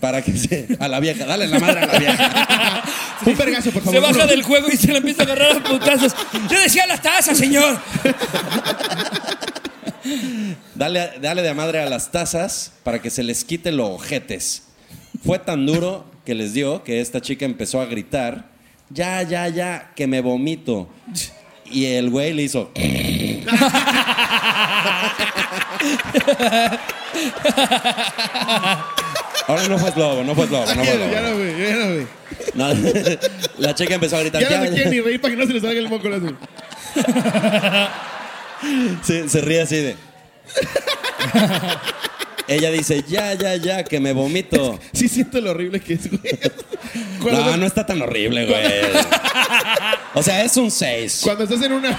[0.00, 0.76] para que se...
[0.80, 2.82] A la vieja, dale en la madre a la vieja.
[3.24, 3.94] Un vergazo, por favor.
[3.94, 6.14] Se baja del juego y se le empieza a agarrar a putazos.
[6.50, 7.78] Yo decía las tazas, señor.
[10.74, 14.64] Dale, dale de madre a las tazas para que se les quite los ojetes.
[15.24, 18.50] Fue tan duro que les dio que esta chica empezó a gritar,
[18.90, 20.88] ya, ya, ya, que me vomito.
[21.70, 22.70] Y el güey le hizo...
[29.48, 31.28] Ahora no fue globo, no fue globo, no fue Ya globo.
[31.30, 32.06] no, güey, ya no, güey.
[32.54, 32.68] No,
[33.58, 34.74] la chica empezó a gritar, Ya ya, no se ya".
[34.74, 36.08] quiere ni reír para que no se le salga el moco.
[39.02, 39.96] Se ríe así de...
[42.48, 44.78] Ella dice, ya, ya, ya, que me vomito.
[44.92, 46.38] Sí siento lo horrible que es, güey.
[47.20, 48.62] Cuando, No, no está tan horrible, güey.
[50.14, 51.22] O sea, es un 6.
[51.24, 51.98] cuando estás en una...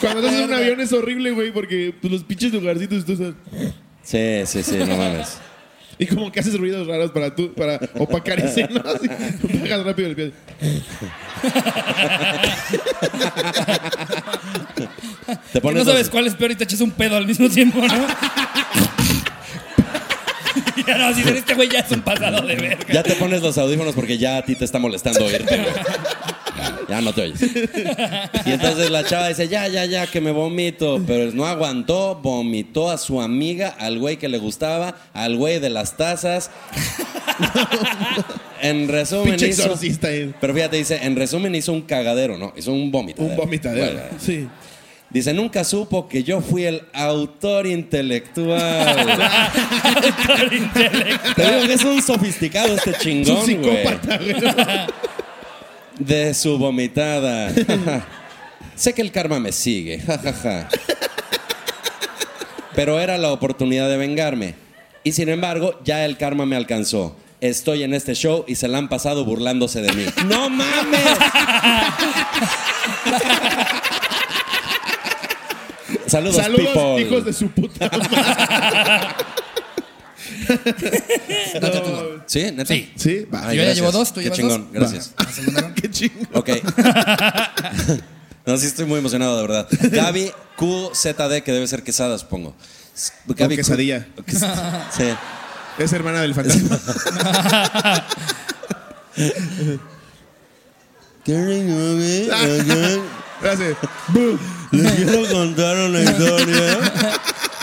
[0.00, 3.34] Cuando estás en un avión es horrible, güey, porque pues, los pinches lugarcitos tú estás...
[4.02, 5.38] Sí, sí, sí, no mames.
[5.98, 8.80] Y como que haces ruidos raros para tú, para opacar ese, ¿no?
[8.80, 9.06] Así,
[9.58, 10.32] bajas rápido el pie.
[15.52, 17.48] Te Que pones no sabes cuál es peor y te echas un pedo al mismo
[17.48, 18.06] tiempo, ¿no?
[20.86, 22.92] ya no, si este güey ya es un pasado de verga.
[22.92, 25.68] ya te pones los audífonos porque ya a ti te está molestando oírte, güey.
[26.88, 27.40] Ya no te oyes.
[28.44, 31.02] Y entonces la chava dice, ya, ya, ya, que me vomito.
[31.06, 35.70] Pero no aguantó, vomitó a su amiga, al güey que le gustaba, al güey de
[35.70, 36.50] las tazas.
[38.64, 39.64] En resumen Pinche hizo...
[39.64, 40.32] exorcista ahí.
[40.40, 42.54] Pero fíjate, dice, en resumen hizo un cagadero, ¿no?
[42.56, 43.30] Hizo un vomitadero.
[43.32, 43.92] Un vomitadero.
[43.92, 44.48] Bueno, Sí.
[45.10, 49.06] Dice, nunca supo que yo fui el autor intelectual.
[51.36, 53.02] Te digo que es un sofisticado este Es un
[53.44, 53.84] chingón, güey.
[55.98, 57.52] De su vomitada.
[58.76, 60.02] sé que el karma me sigue.
[62.74, 64.54] Pero era la oportunidad de vengarme.
[65.04, 67.16] Y sin embargo, ya el karma me alcanzó.
[67.40, 70.04] Estoy en este show y se la han pasado burlándose de mí.
[70.26, 71.00] ¡No mames!
[76.06, 77.00] Saludos, Saludos, people.
[77.02, 78.08] hijos de su puta madre.
[82.26, 82.42] ¿Sí?
[82.52, 82.66] ¿Neta?
[82.74, 82.92] Sí.
[82.96, 83.48] Sí, va.
[83.48, 83.76] Ay, Yo ya gracias.
[83.76, 84.72] llevo dos, ¿tú Qué llevas chingón, dos?
[84.72, 85.12] gracias.
[85.18, 85.74] ¿La segunda ronda?
[85.74, 86.20] Qué chingo.
[86.34, 86.48] Ok.
[88.46, 89.68] no, sí estoy muy emocionado, de verdad.
[89.90, 92.54] Gaby QZD, que debe ser quesada, supongo.
[93.26, 94.06] Gaby Q- quesadilla.
[94.96, 95.04] Sí.
[95.78, 96.78] Es hermana del fantasma.
[103.42, 103.76] Gracias.
[104.08, 104.38] Bu.
[104.72, 106.78] Les quiero contar una historia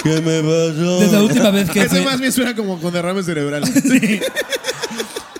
[0.03, 0.99] que me pasó.
[0.99, 2.05] Desde la última vez que Eso fui.
[2.05, 3.63] más bien suena como con derrame cerebral.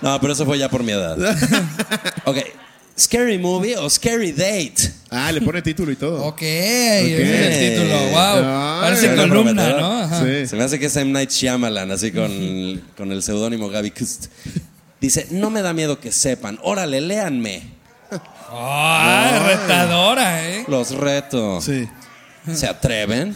[0.02, 1.16] No, pero eso fue ya por mi edad.
[2.24, 2.38] Ok.
[2.98, 4.92] ¿Scary movie o scary date?
[5.10, 6.24] Ah, le pone título y todo.
[6.24, 7.98] Ok, ese es el título.
[8.10, 8.44] Wow.
[8.44, 9.80] Ay, Parece columna, prometedor.
[9.80, 9.98] ¿no?
[10.00, 10.20] Ajá.
[10.24, 10.46] Sí.
[10.46, 11.10] Se me hace que es M.
[11.12, 14.26] Night Shyamalan, así con, con el seudónimo Gaby Kust.
[15.00, 16.58] Dice, no me da miedo que sepan.
[16.62, 17.62] Órale, léanme.
[18.50, 20.64] Ay, retadora, ¿eh?
[20.68, 21.60] Los reto.
[21.60, 21.88] Sí.
[22.52, 23.34] ¿Se atreven?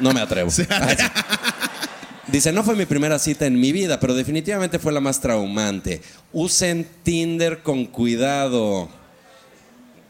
[0.00, 0.50] No me atrevo.
[2.28, 6.00] Dice, no fue mi primera cita en mi vida, pero definitivamente fue la más traumante.
[6.32, 8.88] Usen Tinder con cuidado.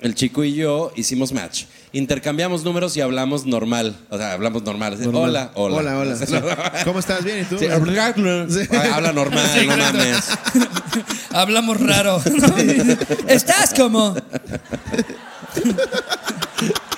[0.01, 1.65] El chico y yo hicimos match.
[1.93, 3.97] Intercambiamos números y hablamos normal.
[4.11, 4.95] O sea, hablamos normal.
[4.95, 5.23] Así, Normal.
[5.23, 5.77] Hola, hola.
[5.77, 6.17] Hola, hola.
[6.27, 6.35] Sí.
[6.85, 7.23] ¿Cómo estás?
[7.25, 7.41] ¿Bien?
[7.41, 7.59] ¿Y tú?
[7.59, 10.25] Sí, Habla normal, no mames.
[11.31, 12.21] Hablamos raro.
[13.29, 14.15] ¿Estás como?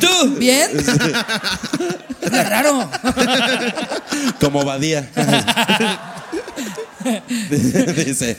[0.04, 0.36] ¿Tú?
[0.36, 0.70] ¿Bien?
[2.30, 2.90] Raro.
[4.40, 5.10] Como Badía.
[7.96, 8.36] Dice,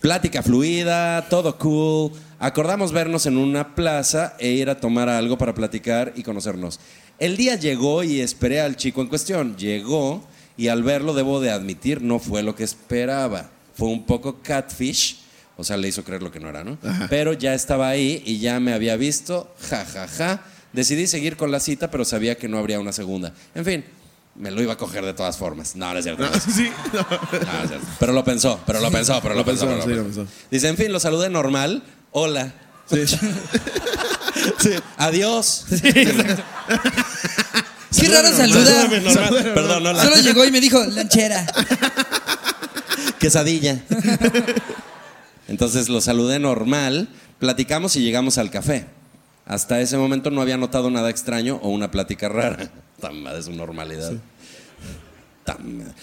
[0.00, 2.12] plática fluida, todo cool.
[2.38, 6.78] Acordamos vernos en una plaza e ir a tomar algo para platicar y conocernos.
[7.18, 9.56] El día llegó y esperé al chico en cuestión.
[9.56, 10.24] Llegó
[10.56, 13.50] y al verlo debo de admitir no fue lo que esperaba.
[13.74, 15.18] Fue un poco catfish.
[15.56, 16.78] O sea, le hizo creer lo que no era, ¿no?
[17.10, 19.52] Pero ya estaba ahí y ya me había visto.
[19.68, 20.42] Ja, ja, ja.
[20.72, 23.32] Decidí seguir con la cita, pero sabía que no habría una segunda.
[23.54, 23.84] En fin,
[24.36, 25.74] me lo iba a coger de todas formas.
[25.76, 26.22] No, no es cierto.
[26.22, 26.70] No, sí.
[26.92, 27.00] no.
[27.00, 27.86] No, no es cierto.
[27.98, 29.66] Pero lo pensó, pero lo pensó, pero lo, Lo pensó.
[29.66, 30.26] pensó, pero sí, lo lo pensó.
[30.50, 31.82] Dice, en fin, lo saludé normal.
[32.12, 32.52] Hola.
[32.90, 33.04] Sí.
[34.60, 34.70] Sí.
[34.96, 35.64] Adiós.
[37.98, 38.64] Qué raro saluda.
[38.64, 39.52] Salúdame normal.
[39.54, 40.04] Perdón, hola.
[40.04, 41.44] Solo llegó y me dijo, lanchera.
[43.18, 43.82] Quesadilla.
[45.48, 47.08] Entonces lo saludé normal,
[47.38, 48.86] platicamos y llegamos al café.
[49.48, 52.70] Hasta ese momento no había notado nada extraño o una plática rara.
[53.00, 54.12] Tan madre, es su normalidad.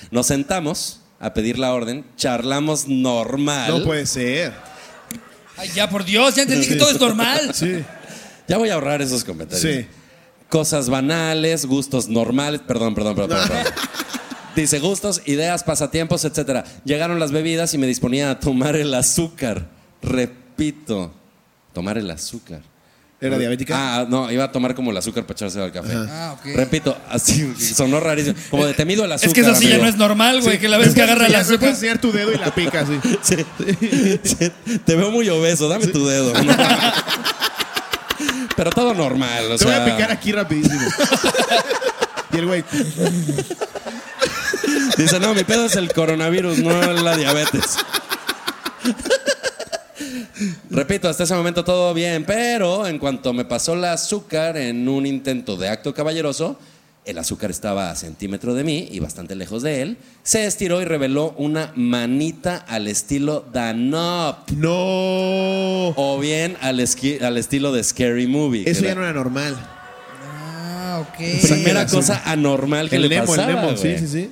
[0.10, 3.70] Nos sentamos a pedir la orden, charlamos normal.
[3.70, 4.52] No puede ser.
[5.58, 7.52] Ay, ya, por Dios, ya entendí que todo es normal.
[7.54, 7.84] Sí.
[8.48, 9.62] Ya voy a ahorrar esos comentarios.
[9.62, 9.88] Sí.
[10.50, 12.62] Cosas banales, gustos normales.
[12.62, 13.40] Perdón, perdón, perdón.
[13.48, 13.74] perdón, perdón.
[14.56, 16.64] Dice gustos, ideas, pasatiempos, etcétera.
[16.84, 19.68] Llegaron las bebidas y me disponía a tomar el azúcar.
[20.02, 21.12] Repito,
[21.74, 22.62] tomar el azúcar.
[23.22, 23.76] ¿Era diabética?
[23.78, 25.94] Ah, no, iba a tomar como el azúcar para echarse al café.
[25.96, 26.48] Ah, ok.
[26.56, 28.36] Repito, así sonó rarísimo.
[28.52, 29.30] Como de temido el azúcar.
[29.30, 29.84] Es que eso sí ya amigo.
[29.84, 31.70] no es normal, güey, que la vez que agarra el azúcar.
[31.70, 33.00] enseñar tu dedo y la pica así.
[33.22, 33.38] Sí.
[34.24, 34.52] Sí.
[34.86, 36.34] Te veo muy obeso, dame tu dedo.
[36.44, 36.56] ¿no?
[38.56, 40.82] Pero todo normal, o Te voy a picar aquí rapidísimo.
[42.34, 42.64] Y el güey,
[44.98, 47.78] Dice, no, mi pedo es el coronavirus, no la diabetes.
[50.76, 55.06] Repito, hasta ese momento todo bien, pero en cuanto me pasó el azúcar en un
[55.06, 56.60] intento de acto caballeroso,
[57.06, 60.86] el azúcar estaba a centímetro de mí y bastante lejos de él, se estiró y
[60.86, 64.50] reveló una manita al estilo Danop.
[64.52, 65.90] no.
[65.96, 68.66] O bien al, esqui- al estilo de Scary Movie.
[68.66, 69.56] que Eso ya era no era normal.
[70.28, 71.42] Ah, ok.
[71.48, 71.96] Primera Sí.
[71.96, 74.00] cosa anormal que El le Nemo, pasaba, el Nemo, sí, güey.
[74.00, 74.30] sí, sí.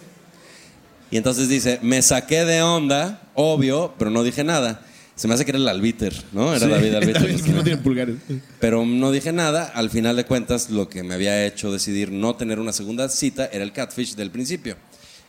[1.11, 4.81] Y entonces dice, me saqué de onda, obvio, pero no dije nada.
[5.15, 6.56] Se me hace que era el albiter, ¿no?
[6.56, 6.72] Era Sí.
[6.72, 7.30] David albiter.
[7.30, 8.15] Es que no tienen pulgares.
[8.60, 9.72] Pero no dije nada.
[9.76, 13.45] Al final de cuentas, lo que me había hecho decidir no tener una segunda cita
[13.52, 14.76] era el catfish del principio.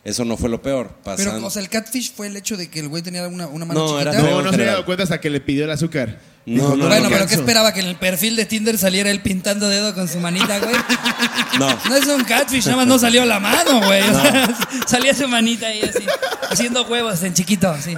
[0.03, 0.91] Eso no fue lo peor.
[1.17, 3.65] Pero, o sea, el catfish fue el hecho de que el güey tenía una, una
[3.65, 4.27] mano No, era chiquita.
[4.27, 4.37] feo.
[4.37, 6.19] No, no se había dado cuenta hasta que le pidió el azúcar.
[6.45, 7.25] No, Dijo, no, bueno, no, pero.
[7.25, 7.73] ¿qué esperaba?
[7.73, 10.75] Que en el perfil de Tinder saliera él pintando dedo con su manita, güey.
[11.59, 11.75] no.
[11.89, 14.01] No es un catfish, nada más no salió la mano, güey.
[14.03, 14.55] O sea,
[14.87, 16.05] salía su manita ahí así,
[16.51, 17.95] haciendo huevos en chiquito, así.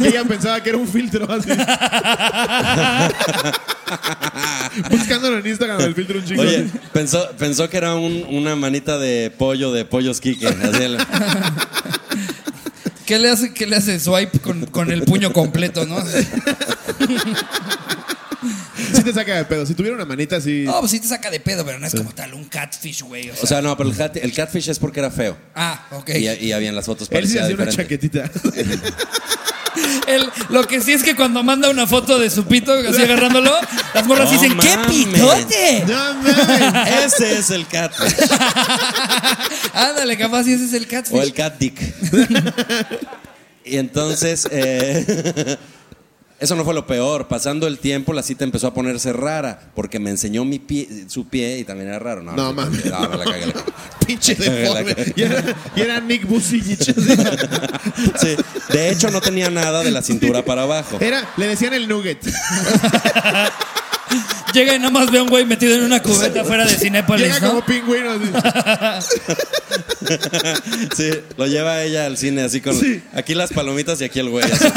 [0.00, 1.50] Y ella pensaba que era un filtro así.
[4.90, 6.40] Buscándolo en Instagram el filtro un chico.
[6.40, 10.36] Oye, pensó, pensó que era un- una manita de pollo de pollos así
[10.86, 10.98] el-
[13.06, 15.98] ¿Qué le hace, qué le hace swipe con, con el puño completo, no?
[19.02, 19.64] te saca de pedo.
[19.66, 20.64] Si tuviera una manita así.
[20.66, 23.30] No, pues sí te saca de pedo, pero no es como tal un catfish, güey.
[23.30, 25.36] O sea, O sea, no, pero el, cat- el catfish es porque era feo.
[25.54, 26.10] ah, ok.
[26.10, 28.10] Y, y había en las fotos él sí parecía hacía una diferente.
[28.10, 28.30] chaquetita.
[30.06, 33.50] El- lo que sí es que cuando manda una foto de su pito, así agarrándolo,
[33.92, 34.88] las morras No dicen, ¡qué mames.
[35.06, 35.84] pitote!
[35.88, 37.12] no mames.
[37.14, 38.14] Ese es el catfish.
[39.74, 41.18] Ándale, capaz si ese es el catfish.
[41.18, 41.80] o el cat dick.
[43.64, 45.56] y entonces, eh,
[46.40, 47.28] eso no fue lo peor.
[47.28, 51.26] Pasando el tiempo, la cita empezó a ponerse rara porque me enseñó mi pie, su
[51.28, 52.22] pie y también era raro.
[52.22, 52.84] No, No, mames.
[52.86, 53.46] No, me la cagué.
[53.46, 53.64] la cagué.
[54.06, 54.94] Pinche deforme.
[55.16, 55.44] Y era,
[55.76, 56.64] y era Nick Busic.
[58.20, 58.36] Sí.
[58.70, 60.98] De hecho, no tenía nada de la cintura para abajo.
[61.00, 62.18] Era, le decían el nugget.
[64.52, 67.26] Llega y nada más ve a un güey metido en una cubeta afuera de Cinépolis,
[67.26, 67.48] Llega ¿no?
[67.48, 68.10] como pingüino.
[68.12, 69.16] así.
[70.96, 73.02] Sí, lo lleva ella al cine así con Sí.
[73.14, 74.44] aquí las palomitas y aquí el güey.
[74.44, 74.64] así.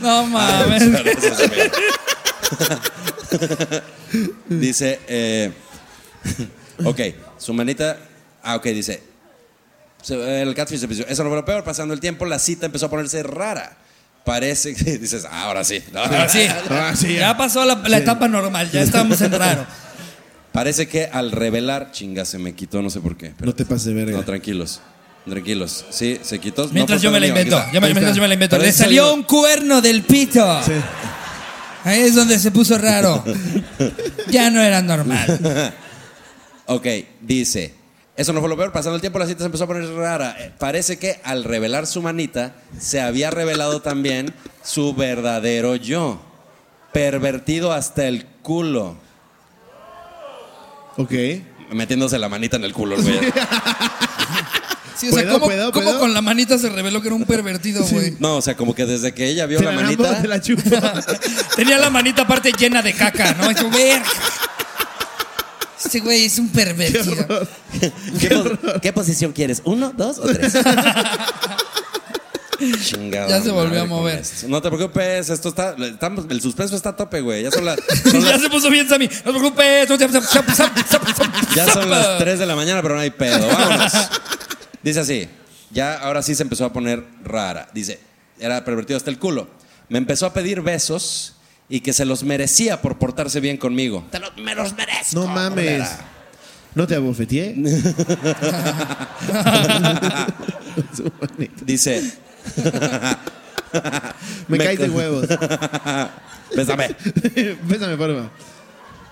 [0.00, 0.82] No mames.
[4.48, 5.52] dice, eh,
[6.84, 7.00] ok,
[7.38, 7.98] su manita,
[8.42, 9.02] ah, ok, dice,
[10.08, 12.86] el catfish se empezó- eso no fue lo peor, pasando el tiempo la cita empezó
[12.86, 13.76] a ponerse rara.
[14.24, 15.82] Parece que dices, ah, ahora sí.
[15.92, 16.46] No, Ahora sí.
[16.96, 17.20] Sí, ya.
[17.20, 17.36] ya.
[17.36, 19.66] pasó la, la etapa normal, ya estamos en raro.
[20.52, 23.32] Parece que al revelar, chinga, se me quitó, no sé por qué.
[23.36, 24.16] pero- No te pases de verga.
[24.16, 24.80] No, tranquilos,
[25.28, 25.84] tranquilos.
[25.90, 26.68] Sí, se quitó.
[26.72, 28.56] Mientras No yo me la invento, ya me- mientras yo me la invento.
[28.58, 30.62] Le salió salió- un cuerno del pito.
[30.62, 30.72] Sí.
[31.82, 33.22] Ahí es donde se puso raro.
[34.30, 35.74] Ya no era normal.
[36.66, 36.86] Ok,
[37.20, 37.74] dice.
[38.16, 38.70] Eso no fue lo peor.
[38.72, 40.36] Pasando el tiempo, la cita se empezó a poner rara.
[40.38, 44.32] Eh, Parece que al revelar su manita, se había revelado también
[44.62, 46.20] su verdadero yo.
[46.92, 48.96] Pervertido hasta el culo.
[50.96, 51.12] Ok.
[51.72, 53.18] Metiéndose la manita en el culo, el güey.
[54.96, 55.98] Sí, o sea, ¿Puedo, ¿cómo, puedo, cómo puedo?
[55.98, 58.16] con la manita se reveló que era un pervertido, güey?
[58.20, 60.22] No, o sea, como que desde que ella vio la la manita.
[60.24, 60.62] la chupo.
[61.56, 63.48] Tenía la manita aparte llena de caca, ¿no?
[63.48, 64.04] Verga.
[65.84, 67.46] Este güey es un pervertido.
[68.20, 69.60] ¿Qué, pos- qué posición quieres?
[69.64, 70.52] ¿Uno, dos o tres?
[72.82, 74.22] Chingada Ya se volvió a mover.
[74.46, 77.42] No te preocupes, esto está, el suspenso está a tope, güey.
[77.42, 77.78] Ya son las,
[78.10, 79.08] son ya las- se puso bien, Sammy.
[79.24, 79.88] No te preocupes.
[81.54, 83.46] ya son las 3 de la mañana, pero no hay pedo.
[83.46, 83.92] Vámonos.
[84.82, 85.28] Dice así,
[85.70, 87.68] ya ahora sí se empezó a poner rara.
[87.74, 87.98] Dice,
[88.38, 89.48] era pervertido hasta el culo.
[89.88, 91.33] Me empezó a pedir besos
[91.68, 94.04] y que se los merecía por portarse bien conmigo.
[94.10, 95.20] Te los, me los merezco.
[95.20, 95.88] No mames.
[96.74, 97.54] ¿No te abofeteé?
[101.64, 102.12] Dice,
[104.48, 105.26] Me, Me caes de huevos.
[106.54, 106.94] bésame.
[107.64, 107.96] Bésame.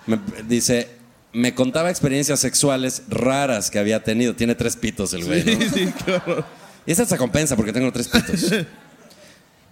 [0.06, 0.18] Me-
[0.48, 0.88] dice,
[1.32, 4.34] me contaba experiencias sexuales raras que había tenido.
[4.34, 5.70] Tiene tres pitos el güey, ¿no?
[5.70, 6.44] Sí, qué horror.
[6.86, 8.52] Y esa se compensa porque tengo tres pitos.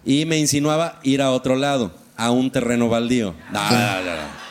[0.03, 1.93] Y me insinuaba ir a otro lado,
[2.25, 3.33] a un terreno baldío.
[3.51, 4.41] No, no, no, no.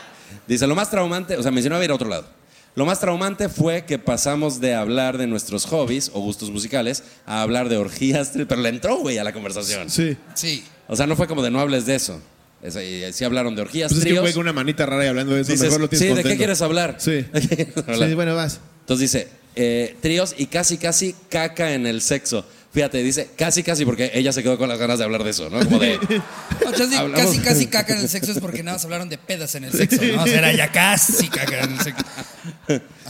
[0.46, 2.26] Dice, lo más traumante, o sea, me insinuaba ir a otro lado.
[2.74, 7.42] Lo más traumante fue que pasamos de hablar de nuestros hobbies o gustos musicales a
[7.42, 9.88] hablar de orgías, pero le entró, güey, a la conversación.
[9.90, 10.16] Sí.
[10.34, 10.64] Sí.
[10.88, 12.20] O sea, no fue como de no hables de eso.
[12.62, 14.32] Es- y sí hablaron de orgías, Pues es que tríos.
[14.32, 16.36] con una manita rara y hablando de eso, Dices, mejor lo tienes sí, ¿de qué
[16.36, 16.96] quieres hablar?
[16.98, 17.12] Sí.
[17.32, 18.08] ¿De qué quieres hablar?
[18.08, 18.60] Sí, bueno, vas.
[18.80, 22.44] Entonces dice, eh, tríos y casi, casi caca en el sexo.
[22.72, 25.50] Fíjate, dice casi, casi porque ella se quedó con las ganas de hablar de eso,
[25.50, 25.58] ¿no?
[25.58, 25.98] Como de...
[26.96, 29.64] Hablamos- casi, casi caca en el sexo es porque nada más hablaron de pedas en
[29.64, 30.22] el sexo, ¿no?
[30.22, 32.04] O sea, era ya casi caca en el sexo.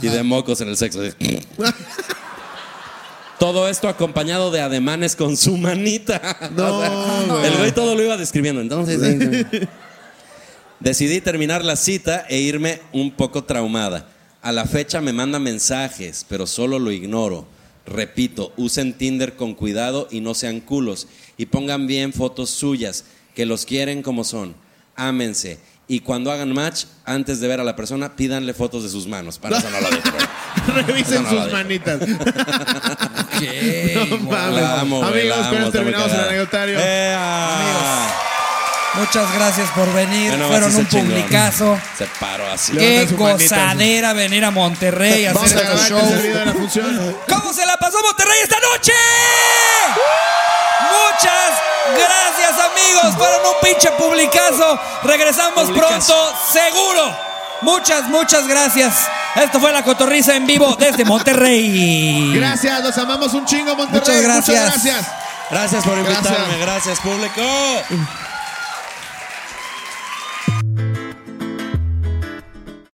[0.01, 1.01] y de mocos en el sexo.
[3.39, 6.51] Todo esto acompañado de ademanes con su manita.
[6.55, 6.91] No, O sea,
[7.27, 7.47] güey.
[7.47, 8.61] el güey todo lo iba describiendo.
[8.61, 9.01] Entonces,
[10.79, 14.07] decidí terminar la cita e irme un poco traumada.
[14.43, 17.47] A la fecha me manda mensajes, pero solo lo ignoro.
[17.91, 21.09] Repito, usen Tinder con cuidado y no sean culos.
[21.37, 23.05] Y pongan bien fotos suyas,
[23.35, 24.55] que los quieren como son.
[24.95, 25.59] Ámense.
[25.89, 29.39] Y cuando hagan match, antes de ver a la persona, pídanle fotos de sus manos.
[29.41, 32.01] Para eso no lo pero- Revisen No, sus manitas.
[34.01, 34.63] No mames.
[35.03, 36.49] Amigos, con esto terminamos el.
[38.95, 40.31] Muchas gracias por venir.
[40.31, 41.79] Bueno, Fueron un publicazo.
[41.97, 42.73] Se paró así.
[42.73, 47.17] Qué su manita, gozadera venir a Monterrey a hacer estos el shows.
[47.29, 48.93] ¿Cómo se la pasó Monterrey esta noche?
[50.91, 51.53] Muchas
[51.95, 54.81] gracias amigos, fueron un pinche publicazo.
[55.05, 56.13] Regresamos Publicazo.
[56.15, 57.17] pronto, seguro.
[57.63, 58.95] Muchas, muchas gracias.
[59.37, 62.33] Esto fue La Cotorriza en vivo desde Monterrey.
[62.35, 64.01] Gracias, los amamos un chingo, Monterrey.
[64.01, 64.77] Muchas gracias.
[64.77, 65.13] Muchas gracias.
[65.51, 66.61] Gracias por invitarme, Gracias.
[66.61, 67.43] gracias público.